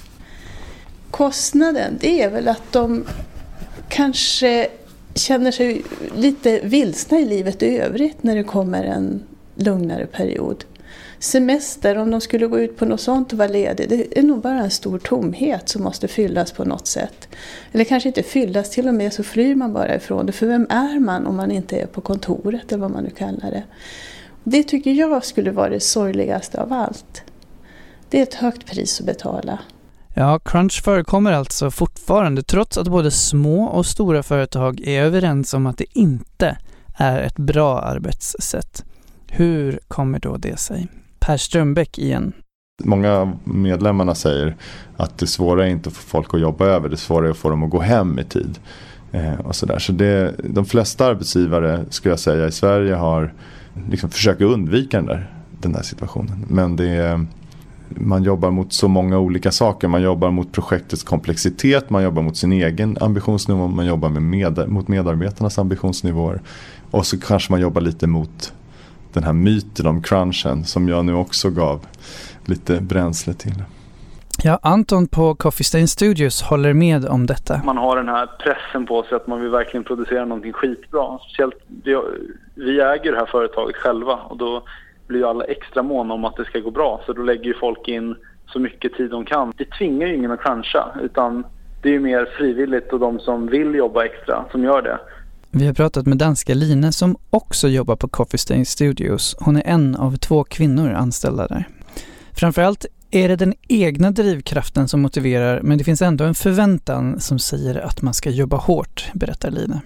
[1.12, 3.06] Kostnaden, det är väl att de
[3.90, 4.68] kanske
[5.16, 5.84] känner sig
[6.16, 9.24] lite vilsna i livet i övrigt när det kommer en
[9.62, 10.66] lugnare period.
[11.20, 14.42] Semester, om de skulle gå ut på något sånt och vara ledig, det är nog
[14.42, 17.28] bara en stor tomhet som måste fyllas på något sätt.
[17.72, 20.32] Eller kanske inte fyllas, till och med så flyr man bara ifrån det.
[20.32, 23.52] För vem är man om man inte är på kontoret eller vad man nu kallar
[23.52, 23.64] det.
[24.44, 27.24] Det tycker jag skulle vara det sorgligaste av allt.
[28.10, 29.60] Det är ett högt pris att betala.
[30.16, 35.66] Ja, crunch förekommer alltså fortfarande trots att både små och stora företag är överens om
[35.66, 36.58] att det inte
[36.98, 38.84] är ett bra arbetssätt.
[39.34, 40.88] Hur kommer då det sig?
[41.20, 42.34] Per Strömbäck igen.
[42.84, 44.56] Många av medlemmarna säger
[44.98, 47.38] att det svåra är inte att få folk att jobba över, det svåra är att
[47.38, 48.60] få dem att gå hem i tid.
[49.12, 49.80] Eh, och så där.
[49.80, 53.34] så det, de flesta arbetsgivare skulle jag säga i Sverige har
[53.90, 56.46] liksom försökt undvika den där, den där situationen.
[56.50, 57.26] Men det är
[57.90, 59.88] man jobbar mot så många olika saker.
[59.88, 64.70] Man jobbar mot projektets komplexitet, man jobbar mot sin egen ambitionsnivå, man jobbar med med,
[64.70, 66.42] mot medarbetarnas ambitionsnivåer.
[66.92, 68.54] Och så kanske man jobbar lite mot
[69.14, 71.86] den här myten om crunchen som jag nu också gav
[72.46, 73.64] lite bränsle till.
[74.44, 77.62] Ja, Anton på Coffee Stain Studios håller med om detta.
[77.66, 81.20] Man har den här pressen på sig att man vill verkligen producera någonting skitbra.
[81.20, 81.56] Speciellt,
[82.56, 84.64] vi, äger det här företaget själva och då
[85.08, 87.02] blir ju alla extra måna om att det ska gå bra.
[87.06, 88.16] Så då lägger ju folk in
[88.48, 89.54] så mycket tid de kan.
[89.58, 91.44] Det tvingar ju ingen att cruncha utan
[91.82, 95.00] det är ju mer frivilligt och de som vill jobba extra som gör det.
[95.54, 99.36] Vi har pratat med danska Line som också jobbar på Coffee Stain Studios.
[99.40, 101.64] Hon är en av två kvinnor anställda där.
[102.40, 107.40] Framförallt är det den egna drivkraften som motiverar men det finns ändå en förväntan som
[107.40, 109.82] säger att man ska jobba hårt, berättar Line.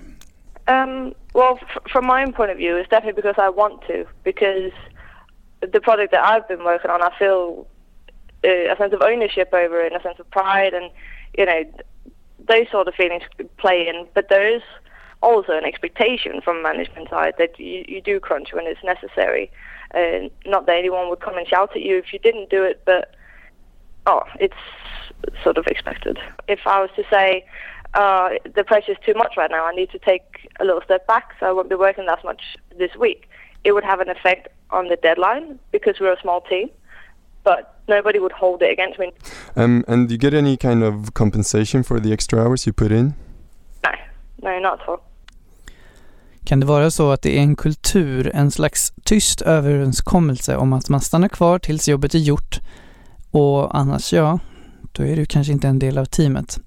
[0.67, 3.93] Um, well, from my own point of view, it's definitely because I want to.
[4.23, 4.71] Because
[5.73, 7.65] the project that I've been working on, I feel
[8.43, 10.91] uh, a sense of ownership over it and a sense of pride and,
[11.37, 11.61] you know,
[12.53, 13.23] those sort of feelings
[13.57, 14.07] play in.
[14.13, 14.63] But there is
[15.25, 19.51] also an expectation from management side that you, you do crunch when it's necessary.
[19.93, 22.81] Uh, not that anyone would come and shout at you if you didn't do it,
[22.85, 23.15] but
[24.05, 24.55] oh, it's
[25.43, 26.19] sort of expected.
[26.47, 27.45] If I was to say
[27.95, 31.07] uh, the pressure is too much right now, I need to take a little step
[31.07, 32.41] back, so I won't be working that much
[32.77, 33.27] this week.
[33.63, 36.69] It would have an effect on the deadline because we're a small team,
[37.43, 39.11] but nobody would hold it against me.
[39.55, 42.91] Um, and do you get any kind of compensation for the extra hours you put
[42.91, 43.15] in?
[43.83, 43.91] No,
[44.43, 45.01] no, not at all.
[46.45, 50.89] Kan det vara så att det är en kultur, en slags tyst överenskommelse om att
[50.89, 52.59] man stannar kvar tills jobbet är gjort
[53.31, 54.39] och annars, ja,
[54.91, 56.57] då är du kanske inte en del av teamet.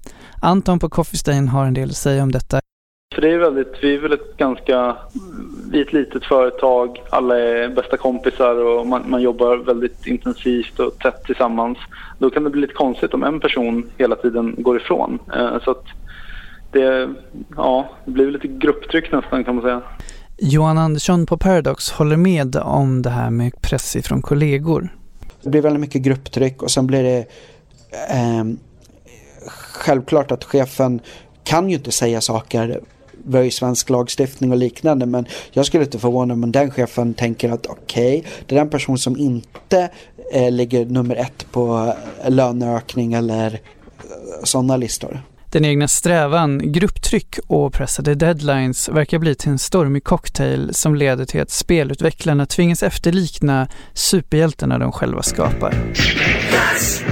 [0.41, 2.59] Anton på Coffee Stain har en del att säga om detta.
[3.15, 4.97] För det är väldigt, vi är väl ett ganska,
[5.71, 10.79] vi är ett litet företag, alla är bästa kompisar och man, man jobbar väldigt intensivt
[10.79, 11.77] och tätt tillsammans.
[12.17, 15.19] Då kan det bli lite konstigt om en person hela tiden går ifrån.
[15.35, 15.85] Eh, så att
[16.71, 17.13] det,
[17.55, 19.81] ja, det blir lite grupptryck nästan kan man säga.
[20.37, 24.95] Johan Andersson på Paradox håller med om det här med press ifrån kollegor.
[25.41, 27.25] Det blir väldigt mycket grupptryck och sen blir det
[28.09, 28.43] eh,
[29.73, 30.99] självklart att chefen
[31.43, 32.79] kan ju inte säga saker
[33.25, 36.71] vi har ju svensk lagstiftning och liknande men jag skulle inte förvåna mig om den
[36.71, 39.89] chefen tänker att okej, okay, det är den person som inte
[40.33, 41.93] eh, ligger nummer ett på
[42.27, 45.21] löneökning eller eh, sådana listor.
[45.51, 51.25] Den egna strävan, grupptryck och pressade deadlines verkar bli till en stormig cocktail som leder
[51.25, 55.73] till att spelutvecklarna tvingas efterlikna superhjältarna de själva skapar.
[55.73, 57.03] Yes!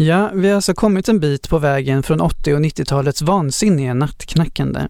[0.00, 4.80] Ja, vi har alltså kommit en bit på vägen från 80 och 90-talets vansinniga nattknackande.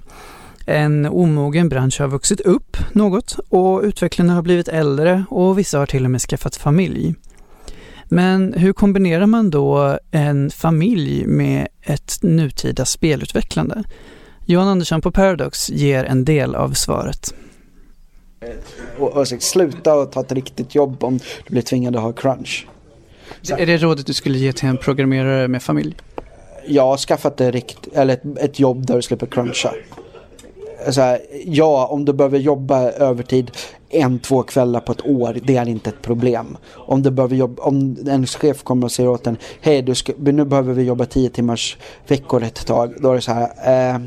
[0.66, 5.86] En omogen bransch har vuxit upp något och utvecklarna har blivit äldre och vissa har
[5.86, 7.14] till och med skaffat familj.
[8.04, 13.84] Men hur kombinerar man då en familj med ett nutida spelutvecklande?
[14.46, 17.34] Johan Andersson på Paradox ger en del av svaret.
[18.98, 22.66] Och, och sluta och ta ett riktigt jobb om du blir tvingad att ha crunch.
[23.42, 23.56] Så.
[23.56, 25.96] Är det rådet du skulle ge till en programmerare med familj?
[26.66, 29.72] Ja, skaffa ett, rikt, eller ett, ett jobb där du slipper cruncha.
[30.96, 33.50] Här, ja, om du behöver jobba övertid
[33.90, 36.56] en, två kvällar på ett år, det är inte ett problem.
[36.74, 40.74] Om, du behöver jobba, om en chef kommer och säger åt en, hej nu behöver
[40.74, 41.76] vi jobba tio timmars
[42.06, 42.94] veckor ett tag.
[43.00, 44.00] Då är det så här, eh,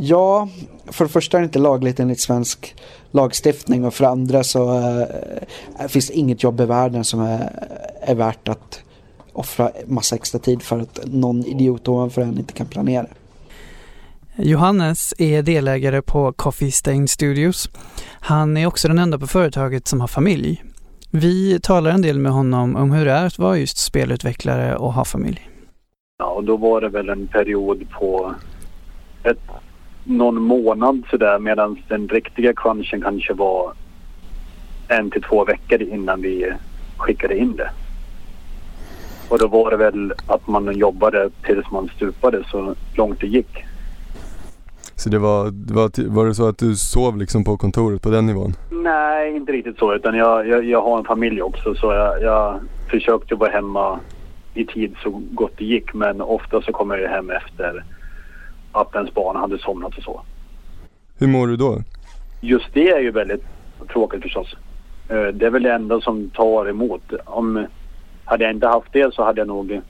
[0.00, 0.48] ja,
[0.86, 2.74] för det första är det inte lagligt enligt svensk
[3.10, 4.78] lagstiftning och för andra så
[5.80, 7.68] äh, finns det inget jobb i världen som är,
[8.00, 8.82] är värt att
[9.32, 13.06] offra massa extra tid för att någon idiot ovanför en inte kan planera.
[14.36, 17.70] Johannes är delägare på Coffee Stain Studios.
[18.20, 20.64] Han är också den enda på företaget som har familj.
[21.10, 24.92] Vi talar en del med honom om hur det är att vara just spelutvecklare och
[24.92, 25.50] ha familj.
[26.18, 28.34] Ja, och då var det väl en period på
[29.22, 29.38] ett
[30.08, 33.72] någon månad sådär medan den riktiga crunchen kanske var
[34.88, 36.52] en till två veckor innan vi
[36.96, 37.70] skickade in det.
[39.28, 43.64] Och då var det väl att man jobbade tills man stupade så långt det gick.
[44.94, 48.10] Så det var, det var, var det så att du sov liksom på kontoret på
[48.10, 48.52] den nivån?
[48.70, 52.60] Nej, inte riktigt så utan jag, jag, jag har en familj också så jag, jag
[52.90, 54.00] försökte vara hemma
[54.54, 57.84] i tid så gott det gick men ofta så kommer jag hem efter
[58.72, 60.20] att ens barn hade somnat och så.
[61.18, 61.82] Hur mår du då?
[62.40, 63.44] Just det är ju väldigt
[63.92, 64.56] tråkigt förstås.
[65.08, 67.02] Eh, det är väl det enda som tar emot.
[67.24, 67.66] Om,
[68.24, 69.80] hade jag inte haft det så hade jag nog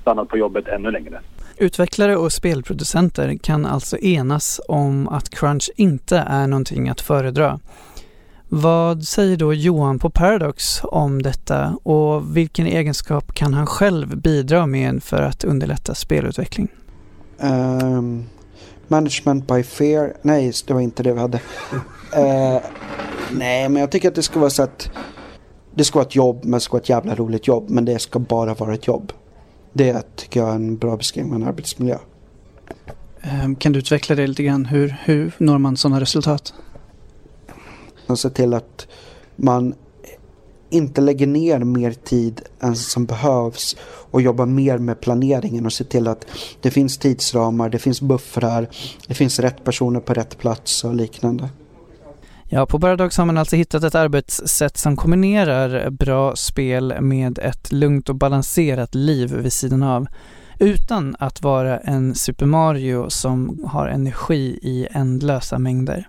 [0.00, 1.20] stannat på jobbet ännu längre.
[1.58, 7.58] Utvecklare och spelproducenter kan alltså enas om att crunch inte är någonting att föredra.
[8.48, 14.66] Vad säger då Johan på Paradox om detta och vilken egenskap kan han själv bidra
[14.66, 16.68] med för att underlätta spelutveckling?
[17.38, 18.24] Ehm,
[18.88, 20.16] management by fear.
[20.22, 21.40] Nej, det var inte det vi hade.
[22.12, 22.60] Eh,
[23.32, 24.90] nej, men jag tycker att det ska vara så att
[25.74, 27.70] det ska vara ett jobb, men det ska vara ett jävla roligt jobb.
[27.70, 29.12] Men det ska bara vara ett jobb.
[29.72, 31.98] Det tycker jag är en bra beskrivning av en arbetsmiljö.
[33.20, 34.64] Ehm, Kan du utveckla det lite grann?
[34.66, 36.54] Hur, hur når man sådana resultat?
[38.06, 38.86] Och se till att
[39.36, 39.74] man
[40.70, 43.76] inte lägger ner mer tid än som behövs
[44.10, 46.26] och jobbar mer med planeringen och ser till att
[46.60, 48.68] det finns tidsramar, det finns buffrar,
[49.06, 51.48] det finns rätt personer på rätt plats och liknande.
[52.48, 57.72] Ja, på Paradox har man alltså hittat ett arbetssätt som kombinerar bra spel med ett
[57.72, 60.06] lugnt och balanserat liv vid sidan av.
[60.58, 66.08] Utan att vara en Super Mario som har energi i ändlösa mängder.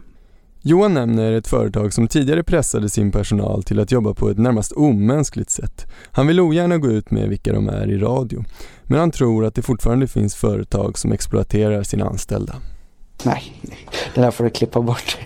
[0.62, 4.72] Johan nämner ett företag som tidigare pressade sin personal till att jobba på ett närmast
[4.72, 5.86] omänskligt sätt.
[6.12, 8.44] Han vill ogärna gå ut med vilka de är i radio,
[8.84, 12.56] men han tror att det fortfarande finns företag som exploaterar sina anställda.
[13.24, 13.54] Nej,
[14.16, 15.18] det där får du klippa bort.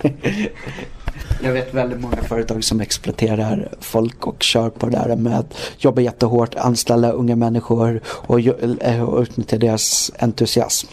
[1.43, 5.57] Jag vet väldigt många företag som exploaterar folk och kör på det där med att
[5.77, 10.87] jobba jättehårt, anställa unga människor och, eh, och utnyttja deras entusiasm.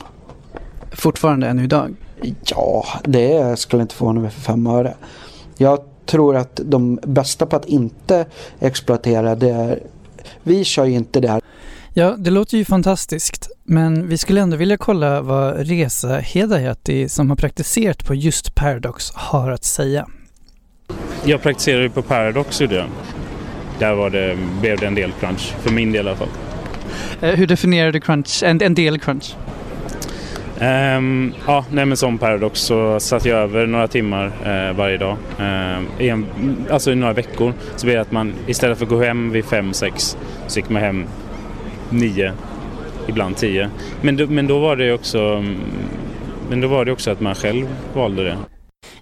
[0.93, 1.97] Fortfarande ännu idag?
[2.45, 4.95] Ja, det skulle inte förvåna mig för fem öre.
[5.57, 8.27] Jag tror att de bästa på att inte
[8.61, 9.83] exploatera det är,
[10.43, 11.41] vi kör ju inte det här.
[11.95, 17.29] Ja, det låter ju fantastiskt, men vi skulle ändå vilja kolla vad Reza Hedayati som
[17.31, 20.07] har praktiserat på just Paradox har att säga.
[21.25, 22.87] Jag praktiserade på Paradox gjorde jag.
[23.79, 26.29] Där var det, blev det en del crunch, för min del i alla fall.
[27.21, 28.43] Eh, Hur definierar du crunch?
[28.43, 29.37] En, en del crunch?
[30.61, 35.17] Um, ja, nej men som Paradox så satt jag över några timmar uh, varje dag.
[35.41, 36.27] Uh, i en,
[36.71, 37.53] alltså i några veckor.
[37.77, 40.69] Så blev det att man istället för att gå hem vid fem sex så gick
[40.69, 41.05] man hem
[41.91, 42.33] nio,
[43.09, 43.71] ibland tio.
[44.01, 45.45] Men då, men då var det också
[46.49, 48.37] men då var det också att man själv valde det.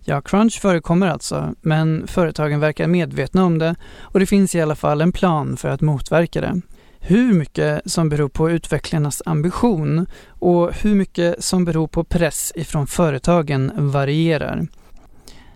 [0.05, 4.75] Ja, crunch förekommer alltså, men företagen verkar medvetna om det och det finns i alla
[4.75, 6.61] fall en plan för att motverka det.
[7.01, 12.87] Hur mycket som beror på utvecklarnas ambition och hur mycket som beror på press ifrån
[12.87, 14.67] företagen varierar.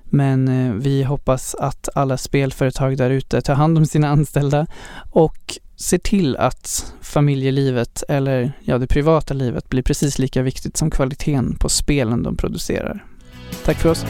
[0.04, 4.66] Men eh, vi hoppas att alla spelföretag där ute tar hand om sina anställda
[5.10, 10.90] och ser till att familjelivet eller ja, det privata livet blir precis lika viktigt som
[10.90, 13.04] kvaliteten på spelen de producerar.
[13.64, 14.04] Tack för oss.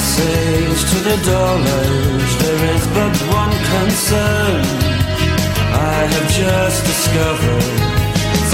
[0.00, 4.60] Age to the dull age, there is but one concern.
[5.72, 8.00] I have just discovered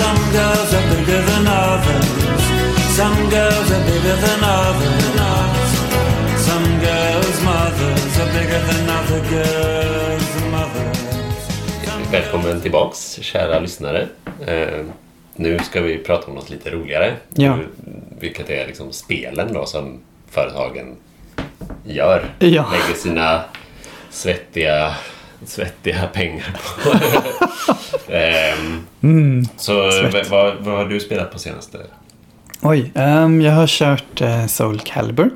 [0.01, 2.43] some girls are bigger than others.
[2.99, 5.71] Some girls are bigger than others.
[6.49, 12.13] Some girls' mothers are bigger than other girls' mothers.
[12.13, 14.09] Välkommen tillbaks kära lyssnare.
[14.47, 14.85] Eh,
[15.37, 17.17] nu ska vi prata om något lite roligare.
[17.35, 17.59] Ja.
[18.19, 20.97] Vilket är liksom spelen då som företagen
[21.85, 22.25] gör.
[22.39, 22.67] Ja.
[22.73, 23.41] Lägger sina
[24.11, 24.95] svettiga,
[25.45, 26.91] svettiga pengar på.
[28.13, 30.31] Ehm, Mm, så svett.
[30.31, 31.79] vad, vad har du spelat på senaste?
[32.63, 35.31] Oj, ehm, jag har kört eh, Soul Calibur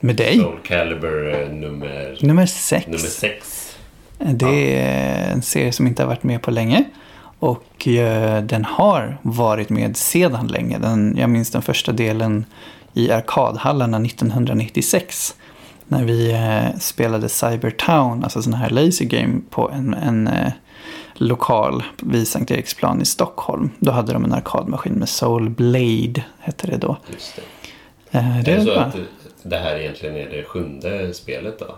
[0.00, 0.38] med dig.
[0.38, 2.18] Soul Calibur eh, nummer...
[2.20, 2.86] Nummer sex.
[2.86, 3.60] Nummer sex.
[4.18, 6.84] Det är en serie som inte har varit med på länge.
[7.38, 10.78] Och eh, den har varit med sedan länge.
[10.78, 12.44] Den, jag minns den första delen
[12.94, 15.34] i arkadhallarna 1996.
[15.94, 20.52] När vi eh, spelade Cybertown, alltså sån här laser game på en, en eh,
[21.14, 23.70] lokal vid Sankt Eriksplan i Stockholm.
[23.78, 26.96] Då hade de en arkadmaskin med Soul Blade, hette det då.
[27.12, 28.18] Just det.
[28.18, 28.96] Eh, det är det så att
[29.42, 31.76] det här egentligen är det sjunde spelet då?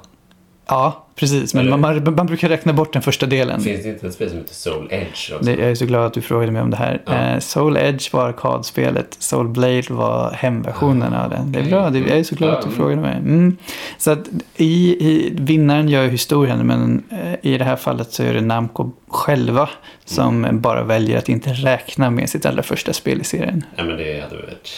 [0.69, 1.55] Ja, precis.
[1.55, 3.61] Men man, man, man brukar räkna bort den första delen.
[3.61, 5.39] Finns det inte ett spel som heter Soul Edge också?
[5.45, 7.03] Det, jag är så glad att du frågade mig om det här.
[7.07, 7.13] Ja.
[7.15, 9.17] Eh, Soul Edge var arkadspelet.
[9.19, 11.53] Soul Blade var hemversionen av den.
[11.53, 11.91] Det är bra.
[11.91, 12.77] Det, jag är så glad att du Ja, mm.
[12.77, 13.17] frågade mig.
[13.17, 13.57] Mm.
[13.99, 16.67] Så att i, i, vinnaren gör historien.
[16.67, 19.69] Men eh, i det här fallet så är det Namco själva
[20.05, 20.61] som Mm.
[20.61, 23.65] bara väljer att inte räkna med sitt allra första spel i serien.
[23.77, 24.71] Ja, men det hade varit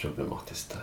[0.00, 0.76] problematiskt.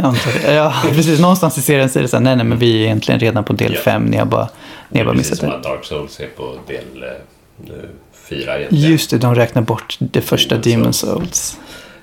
[0.00, 0.54] Jag antar det.
[0.54, 1.20] Ja, precis.
[1.20, 3.52] Någonstans i serien säger det så här, nej, nej, men vi är egentligen redan på
[3.52, 3.80] del Ja.
[3.80, 4.02] fem.
[4.04, 4.48] Ni har bara,
[4.88, 5.56] ni har bara missat som det.
[5.56, 7.04] att Dark Souls är på del
[8.28, 8.90] fyra egentligen.
[8.90, 11.20] Just det, de räknar bort det första Demon Souls.
[11.20, 11.58] Souls.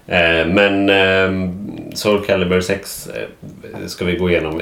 [0.08, 1.52] Eh, men eh,
[1.94, 4.62] Soul Calibur 6 eh, ska vi gå igenom.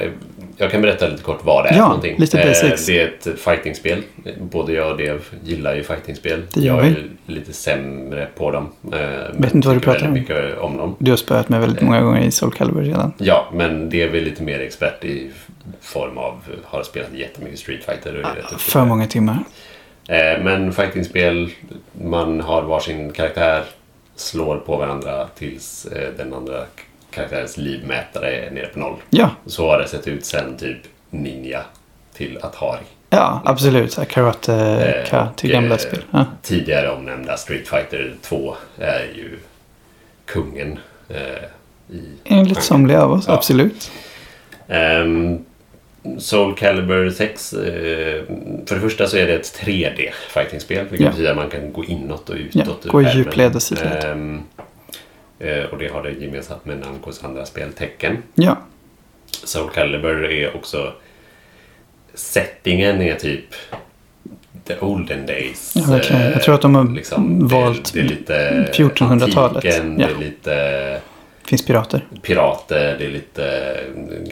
[0.58, 2.16] Eh, Jag kan berätta lite kort vad det är Ja, någonting.
[2.18, 2.86] lite Eh, basics.
[2.86, 4.02] det är ett fightingspel.
[4.40, 6.42] Både jag och Dev gillar ju fightingspel.
[6.54, 6.88] Det gör jag vi.
[6.90, 8.68] är lite sämre på dem.
[8.84, 8.90] eh,
[9.32, 10.12] men Vet inte vad du pratar om.
[10.12, 10.96] mycket om dem.
[10.98, 13.12] Du har spöat mig väldigt många gånger i Soul Calibur redan.
[13.18, 15.30] Ja, men Dev är lite mer expert i
[15.80, 16.34] form av
[16.64, 18.16] har spelat jättemycket Street Fighter.
[18.16, 19.38] Och duktig För många timmar.
[20.08, 21.50] Eh, Men fightingspel,
[22.04, 23.62] man har varsin karaktär,
[24.16, 26.64] slår på varandra tills eh, den andra
[27.16, 28.96] karaktärens livmätare är nere på noll.
[29.10, 29.30] Ja.
[29.46, 30.78] Så har det sett ut sen typ
[31.10, 31.62] Ninja
[32.14, 32.80] till Atari.
[33.10, 33.98] Ja, absolut.
[34.08, 36.02] Karate Eh, Ka och, till gamla eh, spel.
[36.10, 36.24] Ja.
[36.42, 39.38] Tidigare omnämnda Street Fighter 2 är ju
[40.24, 43.34] kungen eh, i Enligt somliga av oss, Ja.
[43.34, 43.90] absolut.
[44.68, 45.38] Ehm,
[46.18, 47.52] Soul Calibur 6.
[47.52, 48.22] eh,
[48.66, 50.86] för det första så är det ett 3D fightingspel.
[50.90, 51.10] Vilket Ja.
[51.10, 52.86] betyder att man kan gå inåt och Ja, utåt.
[52.86, 54.04] ur gå i djupled och sidled.
[54.04, 54.40] Eh,
[55.72, 58.22] och det har det gemensamt med Namcos andra spel Tekken.
[58.34, 58.56] Ja.
[59.44, 60.92] Soul Calibur är också...
[62.14, 63.44] Settingen är typ
[64.64, 65.72] the olden days.
[65.76, 65.82] Ja.
[66.10, 69.56] Jag Eh, tror att de har liksom, valt det, det är lite 1400-talet.
[69.64, 70.06] antiken, Ja.
[70.06, 71.00] det är lite
[71.44, 72.04] finns pirater.
[72.22, 73.76] pirater, det är lite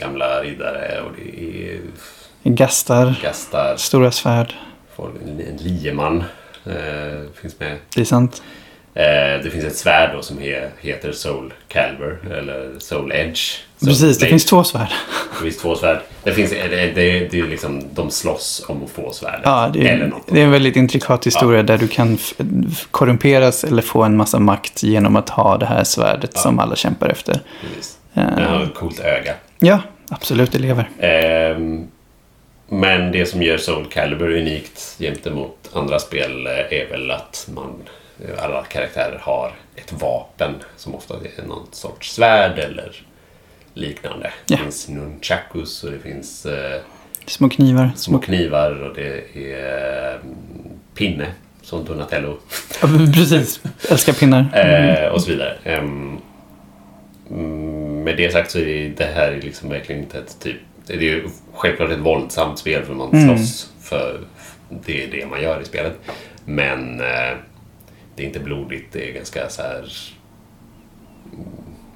[0.01, 1.81] gamla riddare och det är
[2.43, 3.15] Gastar.
[3.23, 3.77] Gastar.
[3.77, 4.55] Stora svärd.
[4.99, 6.25] en lieman
[6.67, 7.77] eh, finns med.
[7.95, 8.43] Det är sant.
[8.97, 13.39] Eh, det finns ett svärd då som he, heter Soul Calibur eller Soul Edge.
[13.79, 14.31] Soul Precis, det Blade.
[14.31, 14.89] finns två svärd.
[15.39, 16.01] Det finns två svärd.
[16.23, 19.41] Det, finns, det, det, det är liksom, de slåss om att få svärdet.
[19.45, 22.19] Ja, det Eller är, det är en väldigt intrikat historia där du kan
[22.91, 27.09] korrumperas eller få en massa makt genom att ha det här svärdet som alla kämpar
[27.09, 27.41] efter.
[27.61, 27.99] Precis.
[28.15, 29.35] Eh, Den har ett coolt öga.
[29.59, 30.89] ja, absolut, det lever.
[30.99, 31.87] Ehm,
[32.69, 37.65] men det som gör Soul Calibur unikt gentemot andra spel eh, är väl att man,
[37.65, 37.91] eh,
[38.39, 43.03] alla karaktärer har ett vapen som ofta är någon sorts svärd eller
[43.75, 44.33] liknande.
[44.47, 44.57] Ja.
[44.57, 46.81] Det finns nunchakus och det finns eh,
[47.27, 47.91] Små knivar.
[47.97, 50.21] små knivar och det är eh,
[50.95, 51.27] pinne
[51.63, 52.39] som Donatello.
[52.83, 53.61] Ja, precis,
[53.91, 54.47] älskar pinnar.
[54.55, 55.59] Eh, och så vidare.
[55.65, 56.19] Mm,
[58.05, 60.57] med det sagt så är det, det här liksom verkligen inte ett typ...
[60.87, 63.37] Det är ju självklart ett våldsamt spel för man Mm.
[63.39, 64.21] slåss för
[64.69, 65.97] det är det man gör i spelet.
[66.45, 67.37] Men eh,
[68.17, 69.89] det är inte blodigt, det är ganska så här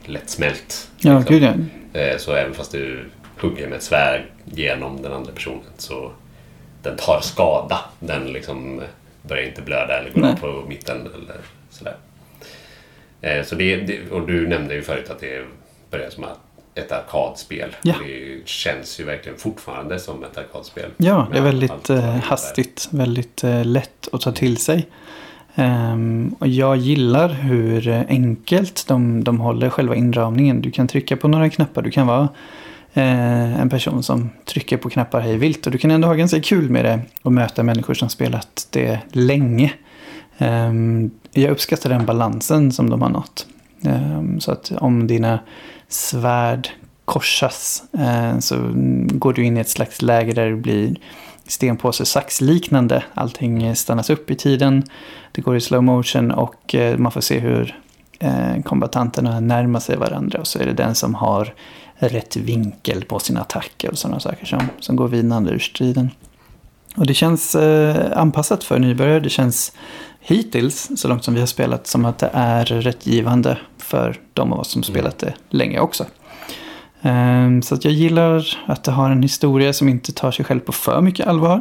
[0.05, 0.91] lättsmält.
[0.99, 1.55] Ja, gud ja.
[2.01, 3.05] Eh, Så även fast du
[3.41, 6.13] hugger med ett svärd genom den andra personen så
[6.83, 7.81] den tar skada.
[8.01, 8.83] Den liksom
[9.23, 10.37] börjar inte blöda eller går Nej.
[10.41, 11.37] på mitten eller
[11.71, 11.97] sådär.
[13.21, 15.45] Eh, Så det, och du nämnde ju förut att det
[15.91, 16.25] börjar som
[16.75, 17.77] ett arkadspel.
[17.83, 17.95] Ja.
[18.07, 20.91] Det känns ju verkligen fortfarande som ett arkadspel.
[20.97, 24.87] Ja, det är väldigt eh, hastigt, väldigt lätt att ta till sig.
[25.59, 30.61] Um, och jag gillar hur enkelt de, de håller själva inramningen.
[30.61, 32.29] Du kan trycka på några knappar, du kan vara
[32.97, 35.67] uh, en person som trycker på knappar hej vilt.
[35.67, 38.99] Och du kan ändå ha ganska kul med det och möta människor som spelat det
[39.13, 39.73] länge.
[40.39, 43.47] Um, jag uppskattar den balansen som de har nått.
[43.83, 45.39] Um, så att om dina
[45.89, 46.69] svärd
[47.05, 48.57] korsas uh, så
[49.13, 50.97] går du in i ett slags läge där det blir
[51.49, 53.05] stenpåse sax liknande.
[53.15, 54.83] Allting stannas upp i tiden.
[55.33, 57.81] Det går i slow motion och eh, man får se hur
[58.19, 60.41] eh, kombatanterna närmar sig varandra.
[60.41, 61.55] Och så är det den som har
[61.95, 66.11] rätt vinkel på sin attack och sådana saker som, som går vinnande ur striden.
[66.97, 69.21] Och det känns eh, anpassat för nybörjare.
[69.21, 69.73] Det känns
[70.21, 74.53] hittills, så långt som vi har spelat, som att det är rätt givande för de
[74.53, 76.05] av oss som spelat det länge också.
[77.03, 80.61] Ehm, Så att jag gillar att det har en historia som inte tar sig själv
[80.61, 81.61] på för mycket allvar.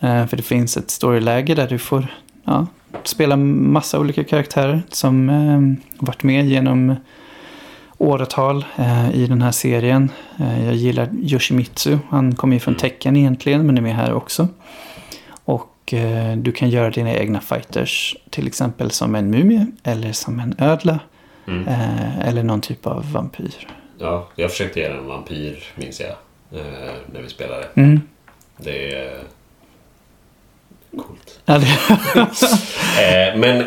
[0.00, 2.06] Ehm, För det finns ett storyläge där du får
[2.44, 2.66] ja,
[3.04, 6.96] spela massa olika karaktärer som eh, varit med genom
[7.98, 10.10] åratal eh, i den här serien.
[10.64, 11.98] Jag gillar Yoshimitsu.
[12.08, 14.48] Han kommer ju från Tekken egentligen men är med här också.
[15.44, 18.16] Och eh, du kan göra dina egna fighters.
[18.30, 20.98] Till exempel som en mumie eller som en ödla.
[21.48, 21.68] Mm.
[21.68, 23.66] Eh, eller någon typ av vampyr.
[24.00, 26.10] Ja, jag försökte göra en vampyr, minns jag,
[26.60, 27.66] eh, när vi spelade.
[27.74, 28.00] Mm.
[28.56, 29.18] Det är
[30.90, 31.40] coolt.
[31.44, 31.66] Ja, det...
[33.02, 33.64] eh, men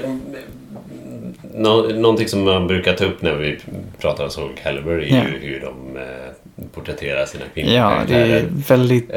[1.53, 3.59] nå, någonting som man brukar ta upp när vi
[3.99, 8.45] pratar om Soul Calibur är ju hur de eh, porträtterar sina kvinnliga Ja, det är
[8.67, 9.11] väldigt...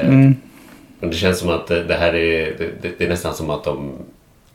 [0.00, 0.36] Mm.
[1.00, 2.70] Det känns som att det här är...
[2.82, 3.92] Det är nästan som att de...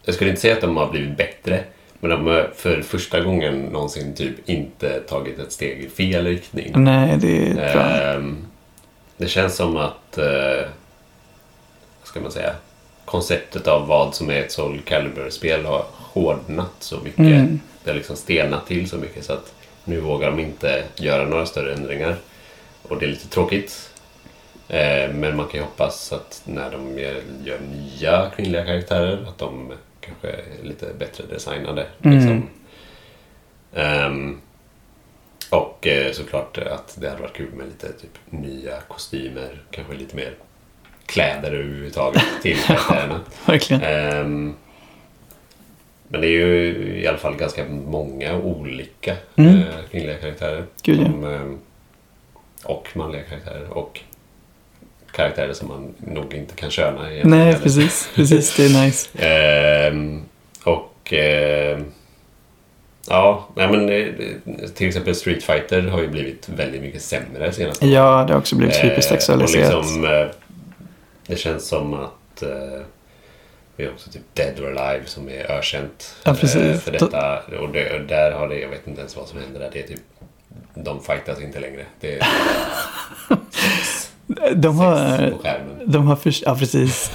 [0.06, 1.64] Jag skulle inte säga att de har blivit bättre.
[2.00, 6.72] Men de har för första gången någonsin typ inte tagit ett steg i fel riktning.
[6.76, 7.84] Nej, det är bra.
[7.84, 8.38] Ehm,
[9.18, 10.18] det känns som att...
[10.18, 10.68] Eh,
[12.00, 12.54] vad ska man säga?
[13.08, 17.20] konceptet av vad som är ett Soul Calibur-spel har hårdnat så mycket.
[17.20, 17.60] Mm.
[17.84, 21.46] Det har liksom stelnat till så mycket så att nu vågar de inte göra några
[21.46, 22.16] större ändringar.
[22.84, 23.90] Och det är lite tråkigt.
[24.68, 29.38] Eh, men man kan ju hoppas att när de gör, gör nya kvinnliga karaktärer att
[29.38, 29.74] de
[30.08, 31.86] kanske lite bättre designade.
[32.04, 32.18] Mm.
[32.18, 32.50] Liksom.
[33.74, 34.42] Ehm,
[35.50, 39.62] och eh, såklart att det hade varit kul med lite typ, nya kostymer.
[39.72, 40.34] Kanske lite mer
[41.06, 43.20] kläder överhuvudtaget till karaktärerna.
[43.46, 43.82] Verkligen.
[43.84, 44.56] Ehm,
[46.08, 49.56] men det är ju i alla fall ganska många olika Mm.
[49.60, 50.66] eh, kvinnliga karaktärer.
[50.84, 51.06] Gud, ja.
[51.06, 51.60] Som, ehm,
[52.64, 53.70] och manliga karaktärer.
[53.70, 54.02] Och
[55.18, 58.10] karaktärer som man nog inte kan köna egentligen Nej, precis.
[58.16, 59.10] Precis, det är nice.
[59.20, 60.22] Ehm,
[60.64, 61.86] och ehm,
[63.10, 67.88] ja, nej men eh, till exempel Street Fighter har ju blivit väldigt mycket sämre senaste.
[67.88, 69.74] Ja, det har också blivit Eh, hypersexualiserat.
[69.74, 70.28] och liksom, eh,
[71.28, 72.82] det känns som att eh,
[73.76, 77.40] vi har också typ Dead or Alive som är ökänt Ja, eh, för detta.
[77.60, 79.70] Och, det, och där har det, jag vet inte ens vad som händer där.
[79.74, 80.02] Det är typ,
[80.74, 81.86] de fightas inte längre.
[82.00, 82.28] Det är
[84.56, 85.34] De har...
[85.86, 86.44] De har först...
[86.46, 87.12] Ja, precis.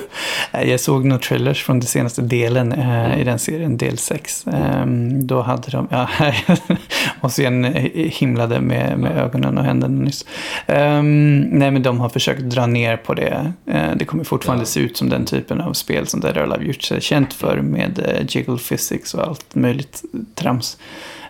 [0.52, 4.46] Jag såg några trailers från den senaste delen eh, i den serien, del 6.
[4.46, 5.88] Ehm, då hade de...
[5.90, 6.08] Ja,
[7.20, 10.26] och sen himlade med, med ögonen och händerna nyss.
[10.66, 13.52] Ehm, nej, men de har försökt dra ner på det.
[13.66, 16.64] Eh, det kommer fortfarande se ut som den typen av spel som Dead or Alive
[16.64, 20.02] gjort sig känt för med eh, jiggle physics och allt möjligt
[20.34, 20.78] trams.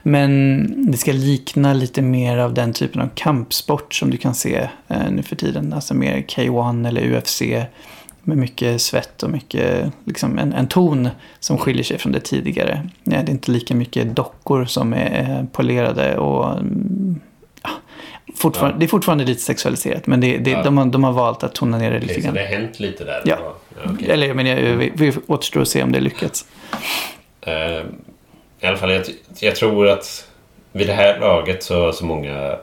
[0.02, 4.68] Men det ska likna lite mer av den typen av kampsport som du kan se
[4.88, 5.72] eh, nu för tiden.
[5.72, 7.42] Alltså mer K1 eller UFC.
[8.22, 11.08] Med mycket svett och mycket, liksom en, en ton
[11.40, 12.88] som skiljer sig från det tidigare.
[13.04, 17.20] Ja, det är inte lika mycket dockor som är eh, polerade och mm,
[17.62, 17.70] ja,
[18.36, 20.62] fortfarande, Det är fortfarande lite sexualiserat men det, det, Ja.
[20.62, 22.34] de, har, de har valt att tona ner det lite Okej, så grann.
[22.34, 23.22] det har hänt lite där?
[23.24, 23.36] Ja.
[23.84, 24.10] Ja, okej.
[24.10, 26.44] Eller jag menar, vi, vi återstår att se om det lyckats.
[27.40, 27.52] Eh,
[28.60, 29.04] I alla fall, jag,
[29.40, 30.28] jag tror att
[30.72, 32.58] vid det här laget så har så många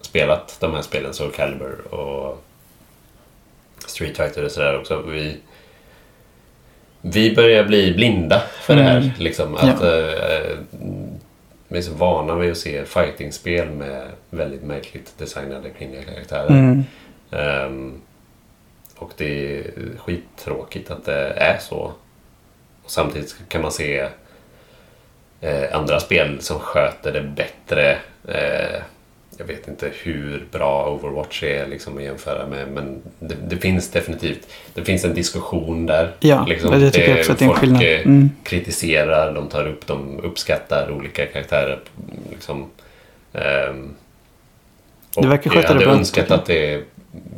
[0.00, 2.44] spelat de här spelen, Soul Calibur och
[3.86, 5.02] Street Fighter och sådär också.
[5.02, 5.36] Vi,
[7.00, 8.96] vi börjar bli blinda för det här.
[8.96, 9.10] Mm.
[9.18, 9.96] Liksom, att, Ja.
[9.96, 10.58] eh,
[11.68, 16.48] vi är så vana vid att se fightingspel med väldigt märkligt designade kvinnliga karaktärer.
[16.48, 16.84] Mm.
[17.30, 18.00] Ehm,
[18.96, 21.92] och det är skittråkigt att det är så.
[22.84, 24.08] Och samtidigt kan man se
[25.40, 27.90] eh, andra spel som sköter det bättre.
[28.28, 28.80] Eh,
[29.38, 33.90] jag vet inte hur bra Overwatch är liksom, att jämföra med men det, det finns
[33.90, 36.12] definitivt det finns en diskussion där.
[36.20, 37.82] Ja, det tycker jag också att det är en folk skillnad.
[37.82, 38.30] eh, Mm.
[38.42, 41.80] kritiserar, de tar upp, de uppskattar olika karaktärer.
[42.30, 42.66] Liksom,
[43.32, 43.94] ehm,
[45.16, 46.40] Det verkar sköta jag det hade bra, önskat tycker jag.
[46.40, 46.82] att det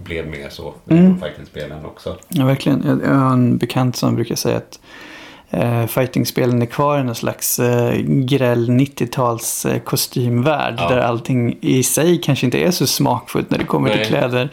[0.05, 1.21] blev mer så i Mm.
[1.21, 2.17] fighting-spelen också.
[2.29, 2.83] Ja, verkligen.
[2.87, 4.81] Jag, jag har en bekant som brukar säga att
[5.53, 10.75] eh, fightingspelen är kvar i någon slags eh, gräll 90-tals eh, kostymvärld.
[10.79, 10.89] Ja.
[10.89, 13.99] Där allting i sig kanske inte är så smakfullt när det kommer Nej.
[13.99, 14.49] till kläder.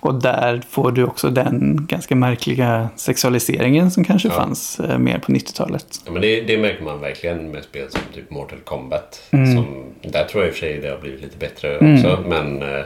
[0.00, 4.34] Och där får du också den ganska märkliga sexualiseringen som kanske Ja.
[4.34, 5.86] fanns eh, mer på 90-talet.
[6.04, 9.22] Ja, men det, det märker man verkligen med spel som typ Mortal Kombat.
[9.30, 9.54] Mm.
[9.56, 9.66] Som,
[10.02, 11.94] där tror jag i och för sig det har blivit lite bättre Mm.
[11.94, 12.18] också.
[12.28, 12.84] Men eh,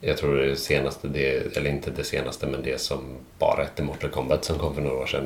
[0.00, 2.98] jag tror det senaste, det, eller inte det senaste, men det som
[3.38, 5.24] bara hette Mortal Kombat som kom för några år sedan.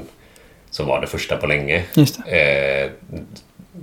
[0.71, 1.85] Som var det första på länge.
[1.95, 2.91] Just Eh,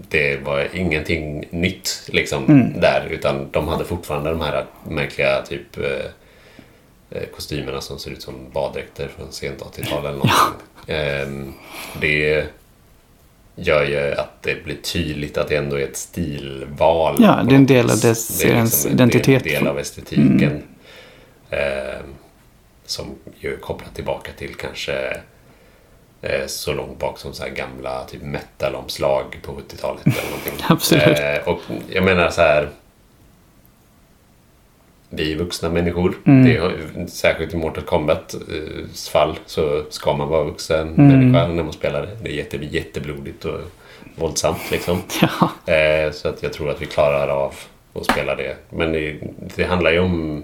[0.10, 2.80] det var ingenting nytt liksom Mm.
[2.82, 3.08] där.
[3.12, 5.84] Utan de hade fortfarande de här märkliga typ eh,
[7.10, 10.36] eh, kostymerna som ser ut som baddräkter från sent 80-tal eller någonting.
[10.88, 11.54] Ehm,
[12.02, 12.46] det
[13.56, 17.16] gör ju att det blir tydligt att det ändå är ett stilval.
[17.20, 19.44] Ja, det är en del av dess- Det är liksom en identitet.
[19.44, 20.44] del, del av estetiken.
[20.44, 20.62] Mm.
[21.50, 22.14] Ehm,
[22.86, 25.18] som ju kopplat tillbaka till kanske eh,
[26.48, 30.54] så långt bak som så här gamla typ metalomslag på 70-talet eller någonting.
[30.70, 31.20] Absolut.
[31.20, 31.60] Eh, och
[31.90, 32.70] jag menar så här.
[35.10, 36.16] Vi är vuxna människor.
[36.26, 36.46] Mm.
[36.46, 36.74] Det har,
[37.08, 41.08] särskilt i Mortal Kombat eh, fall så ska man vara vuxen Mm.
[41.08, 42.18] människa när man spelar det.
[42.24, 43.60] Det är jätte, jätteblodigt och
[44.16, 45.02] våldsamt liksom.
[45.66, 47.54] Eh, så att jag tror att vi klarar av
[47.94, 48.56] att spela det.
[48.70, 49.20] Men det,
[49.56, 50.44] det handlar ju om...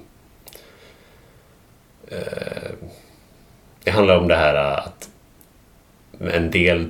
[2.07, 2.71] Eh,
[3.83, 5.09] det handlar om det här att
[6.29, 6.89] en del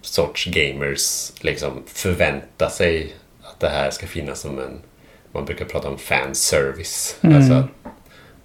[0.00, 4.78] sorts gamers liksom förväntar sig att det här ska finnas som en...
[5.32, 7.16] Man brukar prata om fanservice.
[7.20, 7.36] Mm.
[7.36, 7.66] Alltså att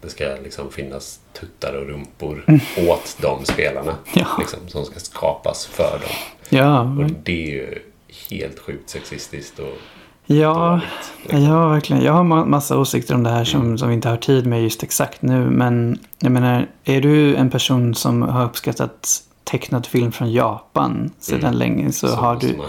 [0.02, 2.60] det ska liksom finnas tuttar och rumpor Mm.
[2.90, 3.96] åt de spelarna.
[4.14, 4.28] Ja.
[4.40, 6.10] Liksom, som ska skapas för dem.
[6.50, 7.80] Ja, Och det är ju
[8.30, 9.60] helt sjukt sexistiskt.
[9.60, 9.74] Och
[10.26, 10.82] Ja,
[11.30, 12.04] ja, verkligen.
[12.04, 14.64] Jag har ma- massa åsikter om det här som, som vi inte har tid med
[14.64, 15.40] just exakt nu.
[15.50, 21.40] Men jag menar, är du en person som har uppskattat tecknad film från Japan sedan
[21.40, 21.54] Mm.
[21.58, 22.48] länge så, Så har du...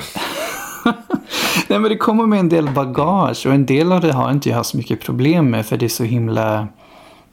[1.69, 4.49] Nej men det kommer med en del bagage och en del av det har inte
[4.49, 6.69] jag så mycket problem med för det är så himla...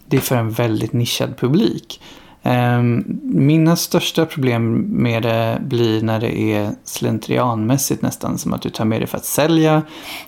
[0.06, 2.02] Det är för en väldigt nischad publik.
[2.44, 8.70] Um, mina största problem med det blir när det är slentrianmässigt nästan som att du
[8.70, 9.82] tar med det för att sälja.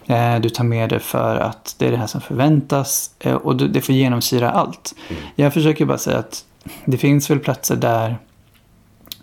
[0.07, 3.55] eh, du tar med det för att det är det här som förväntas eh, och
[3.55, 4.95] det får genomsyra allt.
[5.35, 6.43] Jag försöker bara säga att
[6.85, 8.17] det finns väl platser där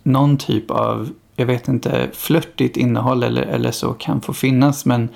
[0.07, 4.85] någon typ av, jag vet inte, flörtigt innehåll eller, eller så kan få finnas.
[4.87, 5.09] Men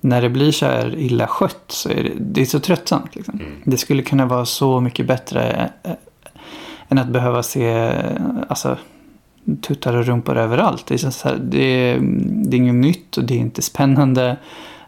[0.00, 3.16] när det blir så här illa skött så är det, det är så tröttsamt.
[3.16, 3.40] Liksom.
[3.64, 5.92] Det skulle kunna vara så mycket bättre eh,
[6.88, 7.92] än att behöva se
[8.48, 8.76] alltså,
[9.60, 10.86] tuttar och rumpor överallt.
[10.86, 14.36] Det är, så här, det, är, det är inget nytt och det är inte spännande.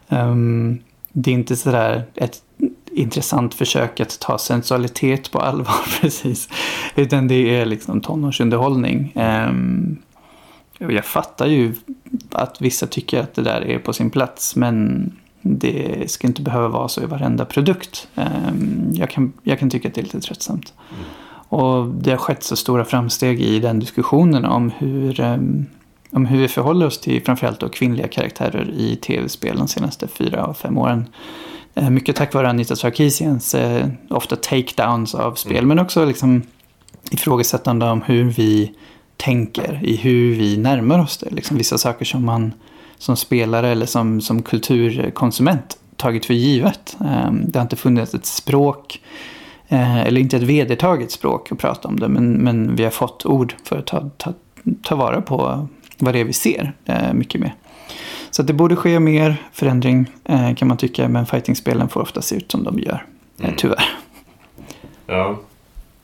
[0.09, 0.78] Ehm,
[1.12, 2.42] det är inte sådär ett
[2.99, 6.49] intressant försök att ta sensualitet på allvar precis.
[6.96, 9.12] Utan det är liksom tonårsunderhållning.
[9.14, 9.99] Um,
[10.78, 11.74] jag fattar ju
[12.30, 14.57] att vissa tycker att det där är på sin plats.
[14.57, 15.11] Men
[15.42, 18.09] det ska inte behöva vara så i varenda produkt.
[18.14, 20.72] Um, jag, kan, jag kan tycka att det är lite tröttsamt.
[21.49, 25.66] Och det har skett så stora framsteg i den diskussionen om hur, um,
[26.11, 30.46] om hur vi förhåller oss till framförallt då kvinnliga karaktärer i tv-spel de senaste fyra
[30.46, 31.07] och fem åren.
[31.78, 35.66] Eh, Mycket tack vare Anita Sarkeesians eh, ofta takedowns av spel.
[35.66, 36.42] Men också liksom
[37.10, 38.72] ifrågasättande om hur vi
[39.16, 39.80] tänker.
[39.82, 41.30] I hur vi närmar oss det.
[41.30, 42.52] Liksom vissa saker som man
[42.98, 46.96] som spelare eller som, som kulturkonsument tagit för givet.
[47.00, 49.00] Eh, Det har inte funnits ett språk.
[49.68, 52.08] eh, Eller inte ett vedertaget språk att prata om det.
[52.08, 54.32] Men, men vi har fått ord för att ta, ta,
[54.82, 55.68] ta vara på
[55.98, 57.54] vad det är vi ser eh, mycket mer.
[58.30, 61.08] Så det borde ske mer förändring eh, kan man tycka.
[61.08, 63.04] Men fightingspelen får ofta se ut som de gör.
[63.38, 63.56] Eh, Mm.
[63.56, 63.84] tyvärr.
[65.06, 65.38] Ja.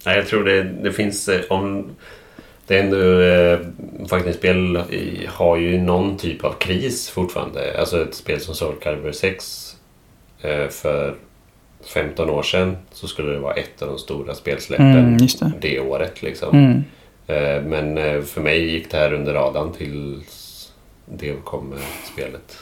[0.07, 1.29] Nej, jag tror det, det finns...
[1.29, 1.87] eh, Om
[2.67, 3.21] det är ändå...
[3.21, 3.59] Eh,
[4.09, 4.83] fightingspel
[5.29, 7.81] har ju någon typ av kris fortfarande.
[7.81, 9.77] Alltså ett spel som Soul Calibur 6
[10.43, 11.15] eh, för
[11.95, 15.53] 15 år sedan så skulle det vara ett av de stora spelsläppen Mm, det.
[15.61, 16.23] det året.
[16.23, 16.59] Liksom.
[16.59, 16.85] Mm.
[17.27, 20.34] Eh, men för mig gick det här under radarn tills
[21.07, 21.83] det kom med
[22.13, 22.59] spelet.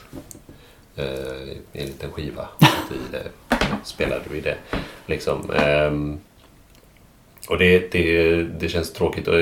[0.96, 2.48] Eh, i en liten skiva.
[2.56, 4.56] Och i det, spelade vi det.
[5.06, 5.50] Liksom.
[5.50, 6.20] Ehm,
[7.48, 9.28] och det, det, det känns tråkigt.
[9.28, 9.38] Och,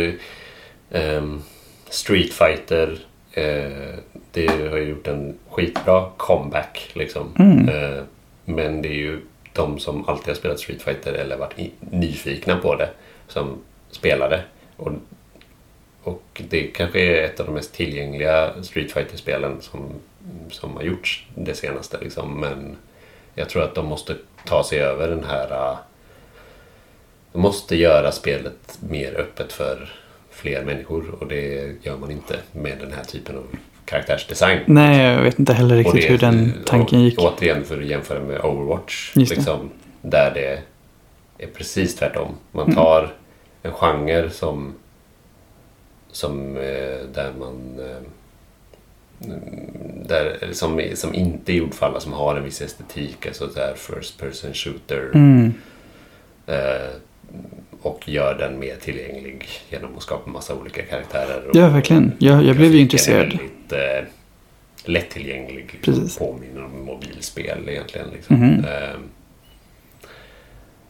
[0.91, 1.43] ehm,
[1.89, 2.99] Street Fighter
[3.33, 3.99] eh,
[4.33, 6.91] det har ju gjort en skitbra comeback.
[6.93, 7.35] Liksom.
[7.39, 7.69] Mm.
[7.69, 8.03] Eh,
[8.45, 9.21] men det är ju
[9.53, 12.91] de som alltid har spelat Street Fighter eller varit nyfikna på det
[13.29, 13.59] som
[13.91, 14.43] spelade.
[14.77, 14.93] Och,
[16.03, 19.81] och det kanske är ett av de mest tillgängliga Street Fighter-spelen som,
[20.51, 21.99] som har gjorts det senaste.
[22.01, 22.41] Liksom.
[22.41, 22.77] Men
[23.35, 25.51] jag tror att de måste ta sig över den här...
[25.73, 25.77] äh,
[27.33, 29.93] De måste göra spelet mer öppet för
[30.31, 33.45] fler människor och det gör man inte med den här typen av
[33.85, 34.59] karaktärsdesign.
[34.67, 37.19] Nej, jag vet inte heller riktigt det- hur den tanken gick.
[37.19, 39.13] Återigen för att jämföra med Overwatch.
[39.17, 39.37] Just det.
[39.37, 39.71] Liksom,
[40.03, 40.63] där det
[41.45, 42.35] är precis tvärtom.
[42.53, 42.75] Man Mm.
[42.77, 43.15] tar
[43.63, 44.75] en genre som,
[46.13, 48.03] som eh, där man eh,
[50.07, 53.27] där, som, som inte är gjord för alla, som har en viss estetik.
[53.27, 55.11] Alltså där first person shooter.
[55.15, 55.53] Mm.
[56.47, 56.91] Eh,
[57.83, 61.51] och gör den mer tillgänglig genom att skapa massa olika karaktärer.
[61.53, 62.13] Ja, verkligen.
[62.19, 63.27] Jag, jag blev ju intresserad.
[63.27, 64.09] väldigt eh,
[64.85, 65.81] lättillgänglig.
[65.83, 66.19] Precis.
[66.19, 68.09] Påminner om mobilspel egentligen.
[68.13, 68.37] Liksom.
[68.37, 68.65] Mhm.
[68.65, 68.99] Eh,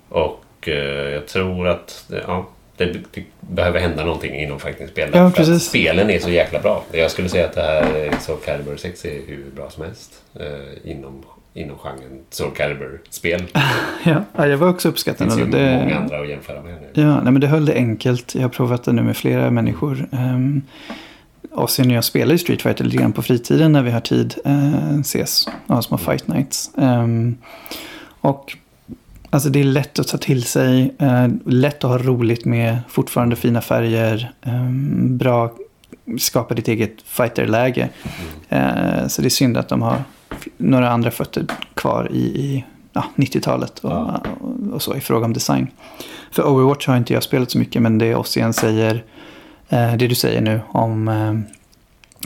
[0.08, 2.48] och eh, jag tror att ja,
[2.84, 5.10] det, det behöver hända någonting inom fightingspel.
[5.12, 6.84] Ja, för att spelen är så jäkla bra.
[6.92, 10.22] Jag skulle säga att det här Soul Calibur 6 är hur bra som helst.
[10.34, 11.22] Eh, inom,
[11.54, 13.42] inom genren Soul Calibur-spel.
[14.04, 15.34] Ja, ja, jag var också Det uppskattande.
[15.34, 17.02] finns ju Det, många andra att jämföra med nu.
[17.02, 18.34] Ja, nej, men det höll det enkelt.
[18.34, 20.08] Jag har provat det nu med flera människor.
[20.12, 20.62] Um,
[21.52, 24.00] och sen när jag spelar i Street Fighter lite grann på fritiden när vi har
[24.00, 26.70] tid uh, ses och har små fight nights.
[26.78, 27.38] Ehm,
[28.20, 28.56] och
[29.30, 33.36] alltså det är lätt att ta till sig, eh, lätt att ha roligt med, fortfarande
[33.36, 35.52] fina färger, ehm, bra,
[36.18, 37.88] skapa ditt eget fighterläge.
[38.48, 40.02] Eh, så det är synd att de har
[40.56, 44.08] några andra fötter kvar i, i ja, 90-talet och,
[44.40, 45.68] och, och så i fråga om design.
[46.30, 49.04] För Overwatch har inte jag spelat så mycket men det Ossian säger,
[49.68, 51.34] eh, det du säger nu om eh,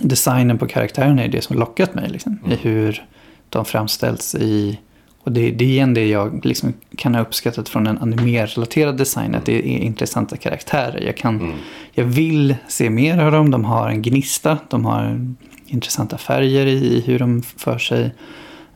[0.03, 2.09] designen på karaktärerna är det som lockat mig.
[2.09, 3.05] Liksom, I hur
[3.49, 4.81] de framställs i,
[5.25, 9.35] och det, det är igen det jag liksom kan ha uppskattat från en animerrelaterad design,
[9.35, 11.01] att det är intressanta karaktärer.
[11.07, 11.55] Jag, kan,
[11.93, 15.21] jag vill se mer av dem, de har en gnista, de har
[15.67, 18.15] intressanta färger i hur de för sig.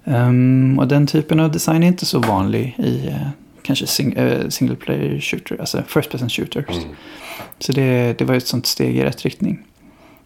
[0.04, 3.28] Ehm, och den typen av design är inte så vanlig i eh,
[3.62, 6.76] kanske sing, eh, single player shooter, alltså first person shooters.
[6.76, 6.96] Mm.
[7.58, 9.58] Så det, det var ett sånt steg i rätt riktning.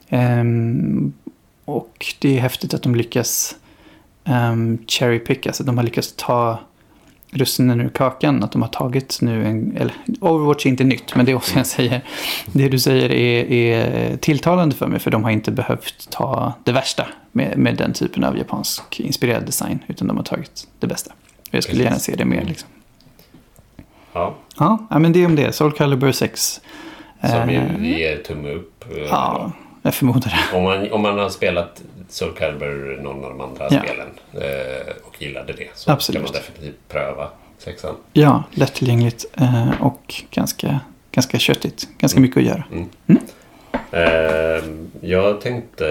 [0.09, 1.13] Ehm,
[1.65, 3.57] och det är häftigt att de lyckas
[4.25, 6.59] um, cherry pick, alltså de har lyckats ta
[7.31, 8.43] russinen ur kakan.
[8.45, 11.57] Att de har tagit nu en, eller Overwatch är inte nytt, men det är också
[11.57, 12.01] jag säger.
[12.53, 16.73] Det du säger är, är tilltalande för mig, för de har inte behövt ta det
[16.73, 21.13] värsta med, med den typen av japansk inspirerad design, utan de har tagit det bästa.
[21.51, 21.85] Jag skulle Precis.
[21.85, 22.69] gärna se det mer liksom.
[24.13, 25.53] Ja, Ja, men det är om det.
[25.53, 26.61] Soul Calibur 6.
[27.21, 28.85] som Eh, ju ger tumme upp.
[28.91, 29.53] eh, Ja,
[29.83, 30.21] jag förmodar
[30.53, 30.57] det.
[30.59, 31.83] Om man, om man har spelat
[32.13, 33.81] Soul Calibur, någon av de andra Ja.
[33.83, 34.09] spelen
[35.03, 36.23] och och gillade det så Absolut.
[36.29, 37.95] ska man definitivt pröva sexan.
[38.13, 40.81] Ja, lättillgängligt eh, och ganska,
[41.13, 41.89] ganska köttigt.
[41.99, 42.65] Ganska mycket att göra.
[42.73, 42.89] Mm.
[43.93, 44.65] Eh,
[45.11, 45.85] jag tänkte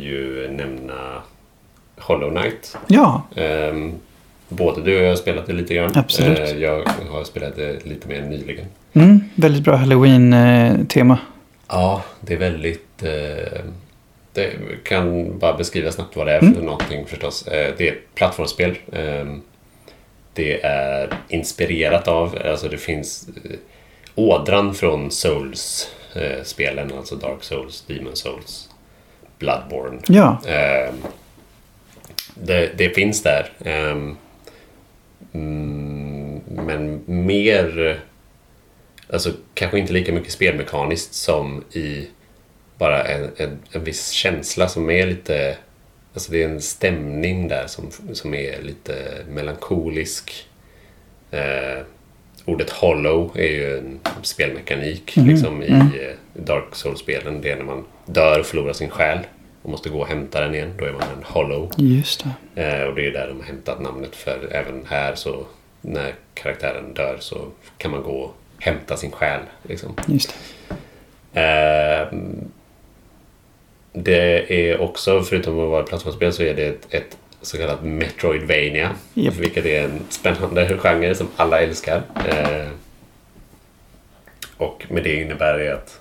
[0.00, 1.22] ju nämna
[1.98, 2.76] Hollow Knight.
[2.86, 3.22] Ja.
[3.36, 3.74] Eh,
[4.48, 5.92] både du och jag har spelat det lite grann.
[5.94, 6.38] Absolut.
[6.38, 8.66] Eh, jag har spelat det lite mer nyligen.
[8.92, 11.18] Mm, väldigt bra halloween-tema.
[11.68, 13.02] Ja, det är väldigt...
[13.02, 13.60] Eh,
[14.38, 16.54] det kan bara beskriva snabbt vad det är Mm.
[16.54, 17.46] för någonting förstås.
[17.46, 18.78] Eh, det är ett plattformsspel.
[18.92, 19.26] Eh,
[20.34, 23.58] det är inspirerat av, alltså det finns eh,
[24.14, 28.68] ådran från Souls-spelen, alltså Dark Souls, Demon Souls,
[29.38, 29.98] Bloodborne.
[30.08, 30.40] Ja.
[30.46, 30.94] Eh,
[32.34, 33.52] det, det finns där.
[33.64, 33.96] Eh,
[35.32, 38.00] mm, men mer
[39.12, 42.06] Alltså kanske inte lika mycket spelmekaniskt som i
[42.78, 45.56] bara en, en, en viss känsla som är lite...
[46.14, 50.46] Alltså det är en stämning där som, som är lite melankolisk.
[51.30, 51.82] Eh,
[52.44, 55.80] ordet hollow är ju en spelmekanik Mhm, liksom i mm.
[55.80, 57.40] eh, Dark Souls-spelen.
[57.40, 59.18] Det är när man dör och förlorar sin själ
[59.62, 60.72] och måste gå och hämta den igen.
[60.78, 61.72] Då är man en hollow.
[61.76, 62.62] Just det.
[62.62, 65.46] Eh, och det är där de har hämtat namnet för även här så
[65.80, 67.48] när karaktären dör så
[67.78, 69.40] kan man gå och hämta sin själ.
[69.62, 69.94] Liksom.
[70.06, 70.34] Just
[71.32, 71.40] det.
[71.40, 72.18] Eh,
[73.92, 77.84] det är också, förutom att vara ett plattformsspel, så är det ett, ett så kallat
[77.84, 78.90] Metroidvania.
[79.14, 79.36] Japp.
[79.36, 82.02] Vilket är en spännande genre som alla älskar.
[82.28, 82.68] Eh,
[84.56, 86.00] och med det innebär det att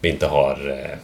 [0.00, 0.98] vi inte har eh,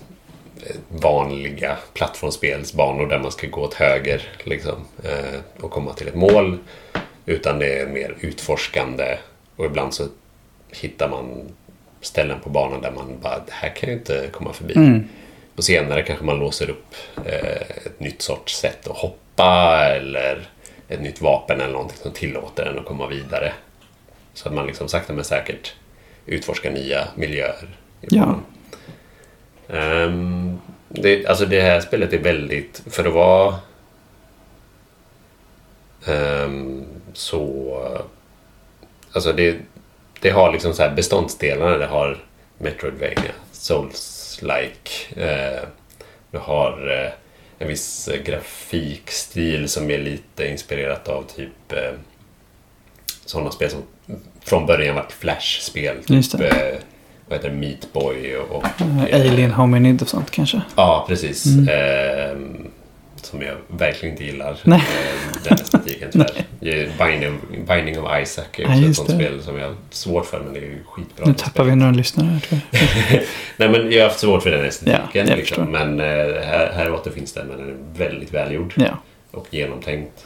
[0.89, 6.59] vanliga plattformsspelsbanor där man ska gå åt höger liksom, eh, och komma till ett mål.
[7.27, 9.19] Utan det är mer utforskande
[9.57, 10.05] och ibland så
[10.71, 11.53] hittar man
[12.01, 14.75] ställen på banan där man bara, det här kan jag inte komma förbi.
[14.77, 15.09] Mm.
[15.57, 16.95] Och senare kanske man låser upp
[17.25, 20.49] eh, ett nytt sorts sätt att hoppa eller
[20.89, 23.53] ett nytt vapen eller någonting som tillåter en att komma vidare.
[24.35, 25.75] Så att man liksom sakta men säkert
[26.27, 27.69] utforskar nya miljöer.
[28.01, 28.41] Ja.
[29.69, 33.55] Ehm, det, alltså det här spelet är väldigt, för att vara
[36.07, 37.81] ehm, så...
[39.13, 39.57] Alltså det,
[40.21, 41.79] det har liksom så här beståndsdelarna.
[41.79, 42.19] Det har
[42.59, 43.33] Metroidvania,
[44.35, 45.15] Souls-like.
[45.17, 45.63] Eh,
[46.31, 47.13] det har eh,
[47.59, 51.93] en viss eh, grafikstil som är lite inspirerat av typ eh,
[53.25, 53.83] sådana spel som
[54.45, 55.97] från början var Flash-spel.
[56.07, 56.79] Typ, eh,
[57.29, 57.55] vad heter det?
[57.55, 58.57] Meat Boy och...
[58.57, 58.65] och
[59.13, 60.61] Alien Hominid och sånt kanske.
[60.77, 61.47] Ja, precis.
[61.47, 62.71] Mm.
[63.25, 64.59] Som jag verkligen inte gillar.
[64.63, 64.81] Nej.
[64.81, 66.45] Ehm, den estetiken tyvärr.
[66.99, 69.15] Binding, Binding of Isaac är Ja, ett sånt det.
[69.15, 71.27] spel som jag har svårt för, men det är ju skitbra.
[71.27, 72.81] Nu tappar vi några lyssnare här, tror jag.
[73.57, 75.29] Nej, men jag har haft svårt för den estetiken.
[75.29, 75.65] Ja, liksom.
[75.65, 76.07] Men eh,
[76.45, 78.75] här, här återfinns den, men den är väldigt välgjord.
[78.77, 78.99] Ja.
[79.31, 80.25] Och genomtänkt.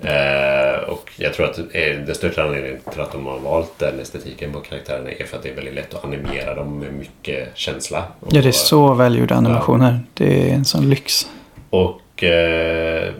[0.00, 1.64] Eh, och jag tror att eh,
[2.06, 5.42] den största anledningen till att de har valt den estetiken på karaktärerna är för att
[5.42, 8.04] det är väldigt lätt att animera dem med mycket känsla.
[8.30, 10.00] Ja, det är så välgjorda animationer.
[10.14, 11.26] Det är en sån lyx.
[11.72, 13.12] Och, eh,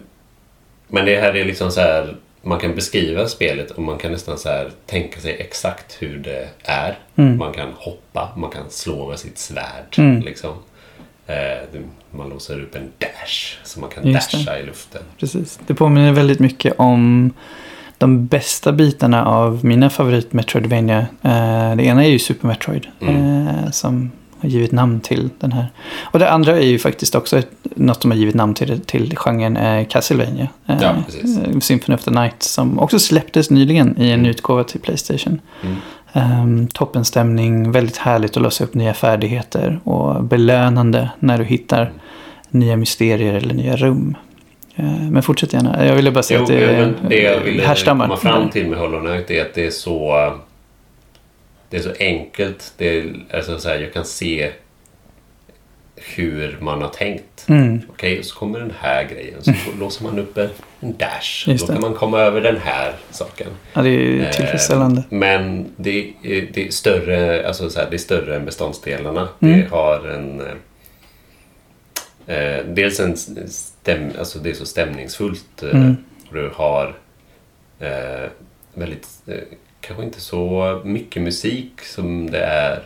[0.89, 4.39] men det här är liksom så här, man kan beskriva spelet och man kan nästan
[4.39, 6.99] så här tänka sig exakt hur det är.
[7.17, 7.39] Mm.
[7.39, 9.95] Man kan hoppa, man kan slå med sitt svärd.
[9.99, 10.21] Mm.
[10.23, 10.51] Liksom.
[11.27, 11.35] Eh,
[11.73, 14.37] det- man låser upp en dash så man kan Just det.
[14.39, 15.03] dasha i luften.
[15.21, 15.61] Precis.
[15.67, 17.33] Det påminner väldigt mycket om
[17.99, 20.99] de bästa bitarna av mina favorit Metroidvania.
[21.23, 22.87] Eh, det ena är ju Super Metroid.
[23.01, 23.47] Mm.
[23.49, 24.11] Eh, som
[24.43, 25.67] har givit namn till den här.
[26.03, 29.17] Och det andra är ju faktiskt också ett, något som har givit namn till, till
[29.17, 30.49] genren eh, Castlevania.
[30.67, 30.95] Eh, Ja,
[31.53, 35.41] eh, Symphony of the Night som också släpptes nyligen i en utgåva till Playstation.
[35.63, 35.77] Mm.
[36.15, 41.93] Um, toppenstämning, väldigt härligt att låsa upp nya färdigheter och belönande när du hittar
[42.51, 44.17] nya mysterier eller nya rum.
[44.77, 45.87] Eh, men fortsätt gärna.
[45.87, 48.05] Jag ville bara säga Jo, att det, det jag ville härstammar.
[48.07, 50.15] komma fram till med Hollow Knight är att det är så
[51.73, 52.73] det är så enkelt.
[52.77, 54.53] Det är, alltså så här, jag kan se
[55.97, 57.45] hur man har tänkt.
[57.49, 57.81] Mm.
[57.91, 59.43] Okej, och så kommer den här grejen.
[59.43, 60.49] Så låser man upp en
[60.81, 61.49] en dash.
[61.49, 61.73] Just Då det.
[61.73, 63.47] kan man komma över den här saken.
[63.73, 65.03] Ja, det är ju Eh, tillfredsställande.
[65.09, 69.29] Men det är, det är större alltså så här, det är större än beståndsdelarna.
[69.41, 69.61] Mm.
[69.61, 70.41] Det har en...
[70.41, 70.47] eh,
[72.27, 73.17] Eh, dels en
[73.49, 75.63] stäm, alltså det är så stämningsfullt.
[75.63, 75.97] Eh, Mm.
[76.29, 76.95] och du har
[77.81, 78.29] eh,
[78.75, 79.35] väldigt, eh,
[79.83, 82.83] kanske inte så mycket musik som det är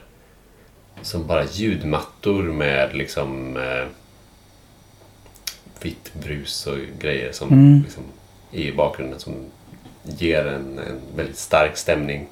[1.03, 3.87] som bara ljudmattor med liksom eh,
[5.83, 7.83] vitt brus och grejer som Mm.
[7.83, 8.03] liksom,
[8.51, 9.35] i bakgrunden som
[10.03, 12.27] ger en, en väldigt stark stämning.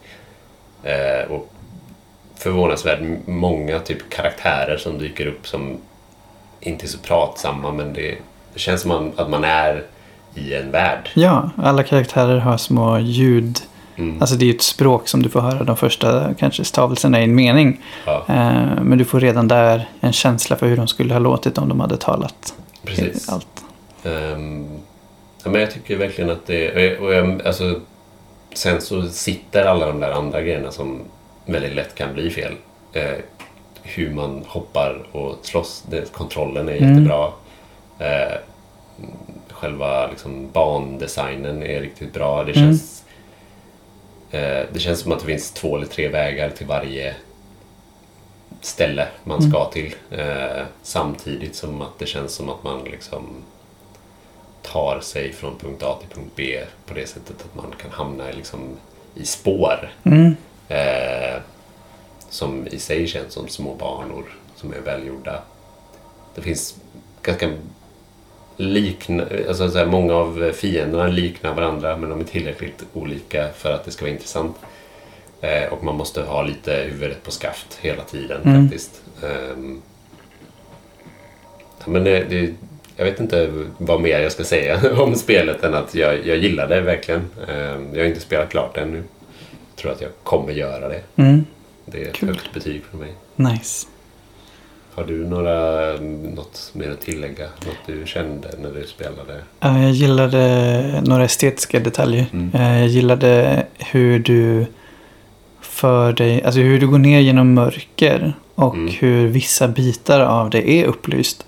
[0.83, 1.53] Eh, och
[2.37, 5.79] förvånansvärt många typ karaktärer som dyker upp som
[6.61, 8.19] inte är så pratsamma men det,
[8.53, 9.83] det känns som man, att man är
[10.35, 11.11] i en värld.
[11.15, 13.59] Ja, alla karaktärer har små ljud.
[13.97, 14.21] Mm.
[14.21, 17.25] Alltså det är ju ett språk som du får höra de första kanske stavelserna i
[17.25, 17.81] en mening.
[18.07, 18.25] Ja.
[18.29, 21.69] Eh, men du får redan där en känsla för hur de skulle ha låtit om
[21.69, 22.55] de hade talat.
[22.85, 23.29] Precis.
[23.29, 23.65] Allt.
[24.05, 24.67] Ehm,
[25.45, 26.99] ja, men jag tycker verkligen att det...
[26.99, 27.81] Och jag, alltså,
[28.55, 31.01] sen så sitter alla de där andra grejerna som
[31.47, 32.53] väldigt lätt kan bli fel.
[32.93, 33.03] Eh,
[33.83, 35.85] hur man hoppar och slåss.
[35.91, 36.91] Det, kontrollen är Mm.
[36.91, 37.29] jättebra.
[37.99, 38.35] Eh,
[39.51, 42.45] själva liksom, bandesignen är riktigt bra.
[42.45, 42.65] Det Mm.
[42.69, 43.04] känns,
[44.73, 47.15] det känns som att det finns två eller tre vägar till varje
[48.61, 49.51] ställe man Mm.
[49.51, 49.95] ska till.
[50.11, 53.27] Eh, samtidigt som att det känns som att man liksom
[54.63, 58.25] tar sig från punkt A till punkt B på det sättet att man kan hamna
[58.31, 58.61] liksom,
[59.15, 59.93] i spår.
[60.05, 60.37] Mm.
[60.69, 61.41] Eh,
[62.31, 64.25] som i sig känns som små banor
[64.57, 65.43] som är välgjorda.
[66.35, 66.75] Det finns
[67.23, 67.51] ganska
[68.57, 73.73] likna, alltså så här, många av fienderna liknar varandra men de är tillräckligt olika för
[73.73, 74.57] att det ska vara intressant.
[75.41, 78.63] Eh, och man måste ha lite huvudet på skaft hela tiden Mm.
[78.69, 79.03] faktiskt.
[81.79, 82.55] Ja, men det, det,
[82.97, 86.69] jag vet inte vad mer jag ska säga om spelet än att jag, jag gillar
[86.69, 87.21] det verkligen.
[87.49, 88.97] Ehm, jag har inte spelat klart det ännu.
[89.71, 91.01] Jag tror att jag kommer göra det.
[91.17, 91.45] Mm.
[91.87, 92.29] Det är ett Kul.
[92.29, 93.13] högt betyg för mig.
[93.37, 93.87] Nice.
[94.95, 95.93] Har du några,
[96.35, 97.45] något mer att tillägga?
[97.67, 99.43] Något du kände när du spelade?
[99.61, 102.27] Ja, Jag gillade några estetiska detaljer.
[102.33, 102.51] Mm.
[102.55, 104.67] Eh, Jag gillade hur du
[105.61, 108.95] för dig, alltså hur du går ner genom mörker och Mm.
[108.99, 111.47] hur vissa bitar av det är upplyst.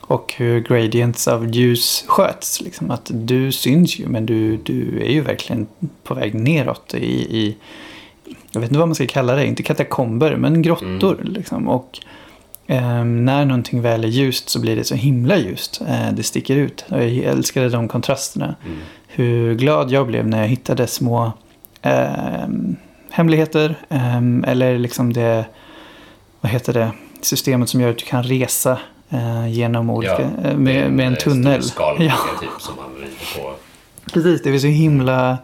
[0.00, 2.60] Och hur gradients av ljus sköts.
[2.60, 5.66] Liksom att du syns ju men du, du är ju verkligen
[6.02, 7.06] på väg neråt i,
[7.38, 7.56] i
[8.52, 11.18] jag vet inte vad man ska kalla det, inte katakomber men grottor.
[11.24, 11.68] Liksom.
[11.68, 11.98] Och
[12.66, 15.80] ehm, när någonting väl är ljust så blir det så himla ljust.
[15.88, 16.84] Eh, det sticker ut.
[16.90, 18.54] Och jag älskade de kontrasterna.
[18.66, 18.78] Mm.
[19.06, 21.32] Hur glad jag blev när jag hittade små
[21.82, 22.76] ehm,
[23.10, 23.74] hemligheter.
[23.88, 25.44] ehm, eller liksom det,
[26.40, 26.90] vad heter det,
[27.20, 28.78] systemet som gör att du kan resa
[29.10, 30.12] eh, genom olika,
[30.42, 31.62] Ja, eh, med, med en eh, tunnel.
[31.62, 32.40] Stor skalbacke Ja.
[32.40, 33.52] typ som man rider på.
[34.12, 35.36] Precis, det är så himla eh,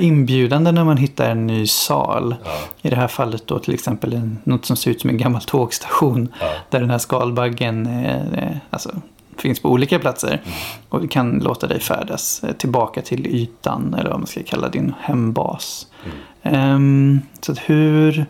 [0.00, 2.34] inbjudande när man hittar en ny sal.
[2.44, 2.50] Ja.
[2.82, 6.28] I det här fallet då till exempel något som ser ut som en gammal tågstation.
[6.40, 6.46] Ja.
[6.70, 8.90] Där den här skalbaggen eh, eh, alltså,
[9.36, 10.28] finns på olika platser.
[10.28, 10.56] Mm.
[10.88, 13.94] Och kan låta dig färdas eh, tillbaka till ytan.
[13.98, 15.86] Eller vad man ska kalla din hembas.
[16.04, 16.16] Mm.
[16.42, 18.26] Ehm, så hur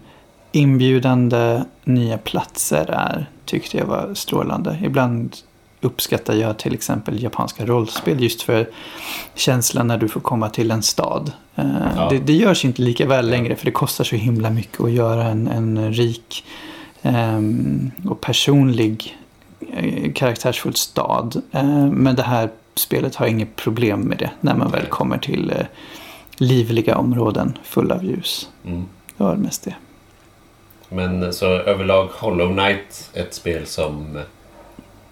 [0.52, 4.78] inbjudande nya platser är tyckte jag var strålande.
[4.84, 5.36] Ibland
[5.84, 8.68] uppskattar jag till exempel japanska rollspel just för
[9.34, 11.32] känslan när du får komma till en stad.
[11.54, 11.64] Eh,
[11.96, 12.06] Ja.
[12.10, 15.24] det, det görs inte lika väl längre för det kostar så himla mycket att göra
[15.24, 16.44] en, en rik
[17.02, 19.18] ehm, och personlig
[19.72, 21.42] eh, karaktärsfull stad.
[21.52, 25.50] Eh, men det här spelet har inget problem med det när man väl kommer till
[25.50, 25.66] eh,
[26.36, 28.48] livliga områden fulla av ljus.
[28.66, 28.84] Mm.
[29.16, 29.74] Det var mest det.
[30.88, 34.18] Men så överlag Hollow Knight, ett spel som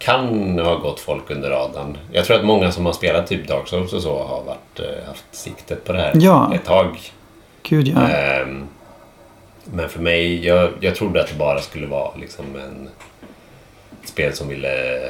[0.03, 1.99] kan ha gått folk under radarn.
[2.13, 5.07] Jag tror att många som har spelat typ Dark Souls och så har varit, eh,
[5.07, 6.55] haft siktet på det här Ja.
[6.55, 6.99] ett tag.
[7.63, 8.09] Gud ja.
[8.09, 8.67] Ehm,
[9.65, 12.89] men för mig, jag, jag trodde att det bara skulle vara liksom en
[14.05, 15.01] spel som ville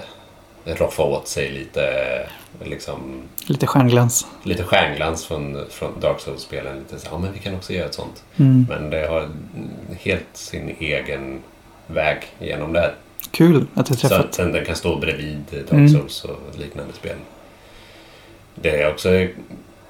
[0.65, 1.83] roffa åt sig lite
[2.65, 4.27] liksom Lite stjärnglans.
[4.43, 6.79] lite stjärnglans från, från Dark Souls-spelen.
[6.79, 8.25] Lite så, ja men vi kan också göra ett sånt.
[8.37, 8.67] Mm.
[8.69, 9.29] Men det har
[10.01, 11.41] helt sin egen
[11.87, 12.95] väg genom det här.
[13.33, 14.25] Kul att jag Så träffat.
[14.27, 15.89] att den, den kan stå bredvid Dark Mm.
[15.89, 17.17] Souls och liknande spel.
[18.55, 19.27] Det är också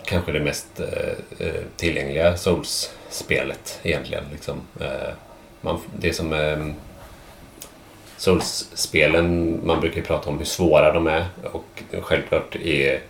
[0.04, 4.24] kanske det mest eh, eh, tillgängliga Souls-spelet egentligen.
[4.32, 4.60] Liksom.
[4.80, 5.12] Eh,
[5.60, 6.66] man, det är som eh,
[8.16, 13.00] Souls-spelen, man brukar prata om hur svåra de är och självklart är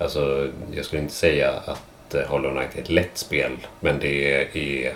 [0.00, 4.42] Alltså, jag skulle inte säga att eh, Hollow Knight är ett lätt spel, men det
[4.84, 4.94] är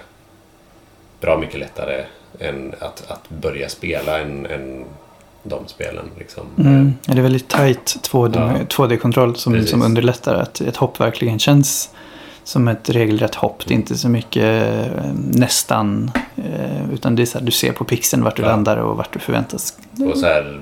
[1.21, 2.05] bra mycket lättare
[2.41, 4.85] än att, att börja spela en, en
[5.43, 6.11] de spelen.
[6.19, 6.47] Liksom.
[6.59, 6.95] Mm.
[7.07, 8.65] Ja, Det är väldigt tight 2D, Ja.
[8.87, 9.71] 2D-kontroll som, Precis.
[9.71, 11.91] som underlättar att ett hopp verkligen känns
[12.45, 13.67] som ett regelrätt hopp.
[13.67, 14.45] Det är inte så mycket
[14.97, 16.11] eh, nästan.
[16.37, 18.49] Eh, utan det är så här, du ser på pixeln vart du Ja.
[18.49, 19.79] landar och vart du förväntas
[20.13, 20.61] Och så här,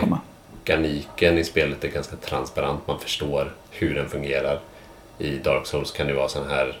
[0.00, 0.20] komma.
[0.64, 2.80] mekaniken i spelet är ganska transparent.
[2.86, 4.60] Man förstår hur den fungerar.
[5.18, 6.78] I Dark Souls kan det vara sån här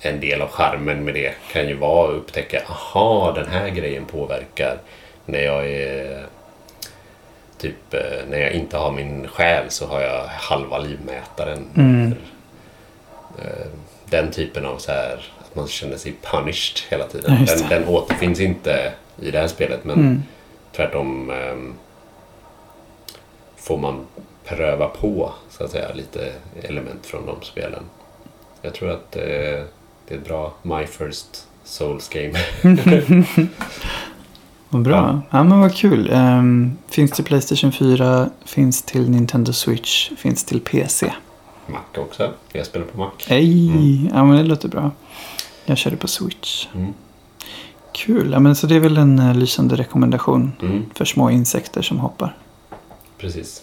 [0.00, 4.04] en del av charmen med det kan ju vara att upptäcka aha den här grejen
[4.04, 4.78] påverkar
[5.26, 6.26] när jag är
[7.58, 8.00] typ eh,
[8.30, 11.66] när jag inte har min själ så har jag halva livmätaren.
[11.76, 12.14] Mm.
[13.38, 13.66] Eh,
[14.04, 17.40] Den typen av så här att man känner sig punished hela Ja, tiden.
[17.40, 20.22] just Den, den återfinns inte i det här spelet men Mm.
[20.76, 21.74] tvärtom ehm,
[23.56, 24.06] får man
[24.44, 26.32] pröva på så att säga lite
[26.62, 27.82] element från de spelen.
[28.62, 29.62] Jag tror att eh,
[30.10, 32.32] det är ett bra My First Souls Game.
[34.68, 35.20] Vad bra.
[35.30, 35.44] Ja.
[35.44, 36.10] men vad kul.
[36.12, 41.12] Ehm, finns till Playstation 4, finns till Nintendo Switch, finns till PC.
[41.66, 42.32] Mac också.
[42.52, 43.10] Jag spelar på Mac.
[43.26, 44.06] Hej!
[44.14, 44.90] Ja men det låter bra.
[45.64, 46.66] Jag körde på Switch.
[46.74, 46.92] Mm.
[47.92, 48.30] Kul.
[48.32, 50.82] Ja, men så det är väl en eh, lysande rekommendation Mm.
[50.94, 52.36] för små insekter som hoppar.
[53.18, 53.62] Precis.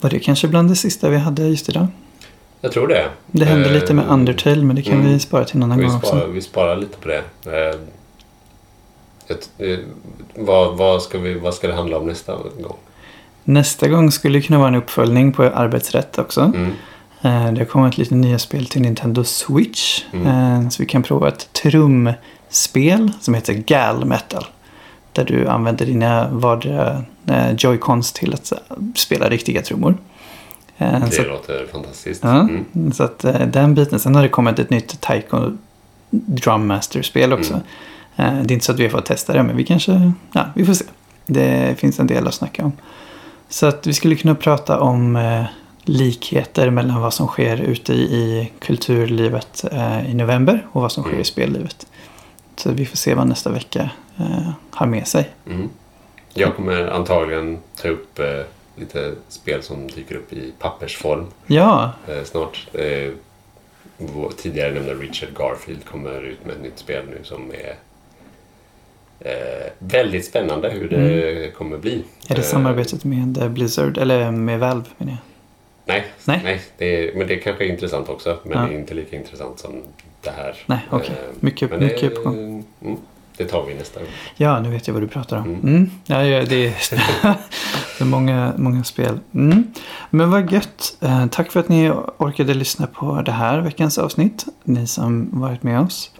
[0.00, 1.86] Var det kanske bland det sista vi hade just idag?
[2.60, 3.08] Jag tror det.
[3.26, 5.06] Det hände Eh, lite med Undertale men det kan mm.
[5.12, 6.30] vi spara till en annan vi gång sparar, också.
[6.30, 7.22] Vi sparar lite på det.
[7.46, 7.80] Eh,
[9.28, 9.78] ett, eh,
[10.34, 12.76] vad, vad, ska vi, vad ska det handla om nästa gång?
[13.44, 16.40] Nästa gång skulle det kunna vara en uppföljning på arbetsrätt också.
[16.40, 16.70] Mm.
[17.22, 20.04] Eh, Det har kommit lite nya spel till Nintendo Switch.
[20.12, 20.26] Mm.
[20.26, 24.44] Eh, Så vi kan prova ett trumspel som heter Gal Metal.
[25.12, 28.58] Där du använder dina vardera eh, joycons till att eh,
[28.94, 29.94] spela riktiga trummor.
[30.78, 32.20] Eh, Det så- låter fantastiskt.
[32.24, 32.92] Ja, Mm.
[32.92, 33.98] så att eh, den biten.
[34.00, 35.50] Sen har det kommit ett nytt Taiko
[36.10, 37.60] Drum Master-spel också.
[38.16, 38.36] Mm.
[38.36, 40.46] Eh, det är inte så att vi har fått testa det, men vi kanske, ja,
[40.54, 40.84] vi får se.
[41.26, 42.72] Det finns en del att snacka om.
[43.48, 45.18] Så att vi skulle kunna prata om
[45.84, 49.64] likheter mellan vad som sker ute i, kulturlivet
[50.08, 51.22] i november och vad som sker Mm.
[51.22, 51.86] i spellivet.
[52.56, 53.90] Så vi får se vad nästa vecka
[54.70, 55.30] har med sig.
[55.46, 55.68] Mm.
[56.34, 58.20] Jag kommer antagligen ta upp
[58.76, 62.68] lite spel som dyker upp i pappersform Ja, eh, snart.
[62.72, 63.10] Eh,
[63.98, 67.74] vår tidigare nämnda Richard Garfield kommer ut med ett nytt spel nu som är
[69.20, 72.04] eh, väldigt spännande hur det kommer bli.
[72.28, 75.18] är det Eh, samarbetet med Blizzard, eller med Valve menar jag?
[75.94, 76.40] Nej, Nej.
[76.44, 76.60] nej.
[76.78, 78.38] det är, men det kanske är intressant också.
[78.42, 78.66] Men Ja.
[78.68, 79.82] det är inte lika intressant som
[80.22, 80.56] det här.
[80.66, 81.10] Nej, okej.
[81.10, 82.64] Eh, Mycket- men det, mycket på gång.
[82.82, 82.96] Mm,
[83.36, 84.08] det tar vi nästa gång.
[84.36, 85.44] Ja, nu vet jag vad du pratar om.
[85.44, 85.60] Mm.
[85.60, 85.90] Mm.
[86.06, 86.16] Ja,
[86.48, 86.66] det
[88.00, 89.20] är, många, många spel.
[89.34, 89.64] Mm.
[90.10, 90.96] Men vad gött.
[91.00, 94.46] Eh, tack för att ni orkade lyssna på det här veckans avsnitt.
[94.64, 96.10] Ni som varit med oss.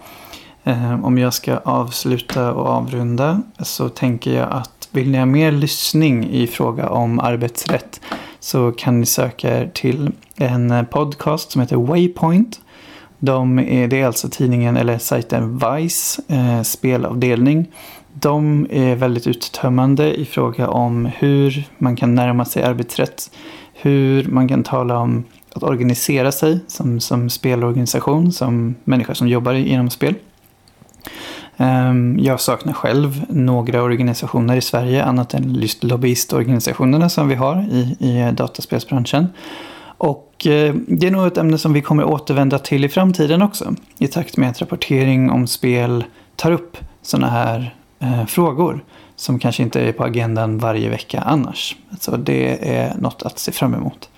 [0.64, 5.52] Eh, om jag ska avsluta och avrunda så tänker jag att vill ni ha mer
[5.52, 8.01] lyssning i fråga om arbetsrätt
[8.40, 12.60] så kan ni söka er till en podcast som heter Waypoint.
[13.18, 17.66] De är, det är alltså tidningen eller sajten Vice eh, spelavdelning.
[18.12, 23.30] De är väldigt uttömmande i fråga om hur man kan närma sig arbetsrätt.
[23.74, 25.24] Hur man kan tala om
[25.55, 30.14] att organisera sig som, som spelorganisation, som människa som jobbar inom spel.
[31.56, 37.66] Ehm, jag saknar själv några organisationer i Sverige annat än just lobbyistorganisationerna som vi har
[37.70, 39.26] i, i dataspelsbranschen.
[39.98, 43.74] Och eh, det är nog ett ämne som vi kommer återvända till i framtiden också.
[43.98, 46.05] I takt med att rapportering om spel
[46.36, 48.85] tar upp sådana här eh, frågor.
[49.16, 51.77] Som kanske inte är på agendan varje vecka annars.
[52.01, 54.09] Så det är något att se fram emot.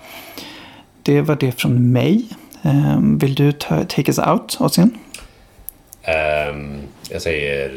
[1.03, 2.27] Det var det från mig.
[2.63, 4.89] Eh, vill du ta, take us out, Ossian?
[4.89, 6.81] Um, ehm,
[7.11, 7.71] jag säger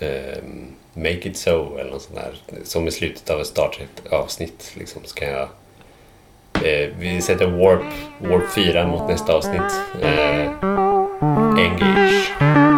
[0.00, 2.62] uh, um, Make it so eller något sånt där.
[2.64, 4.72] Som i slutet av ett Star Trek-avsnitt.
[4.74, 5.48] Liksom, så kan jag
[6.54, 7.82] eh, Vi sätter Warp,
[8.18, 9.80] Warp 4 mot nästa avsnitt.
[10.02, 10.50] Eh,
[11.58, 12.73] engage.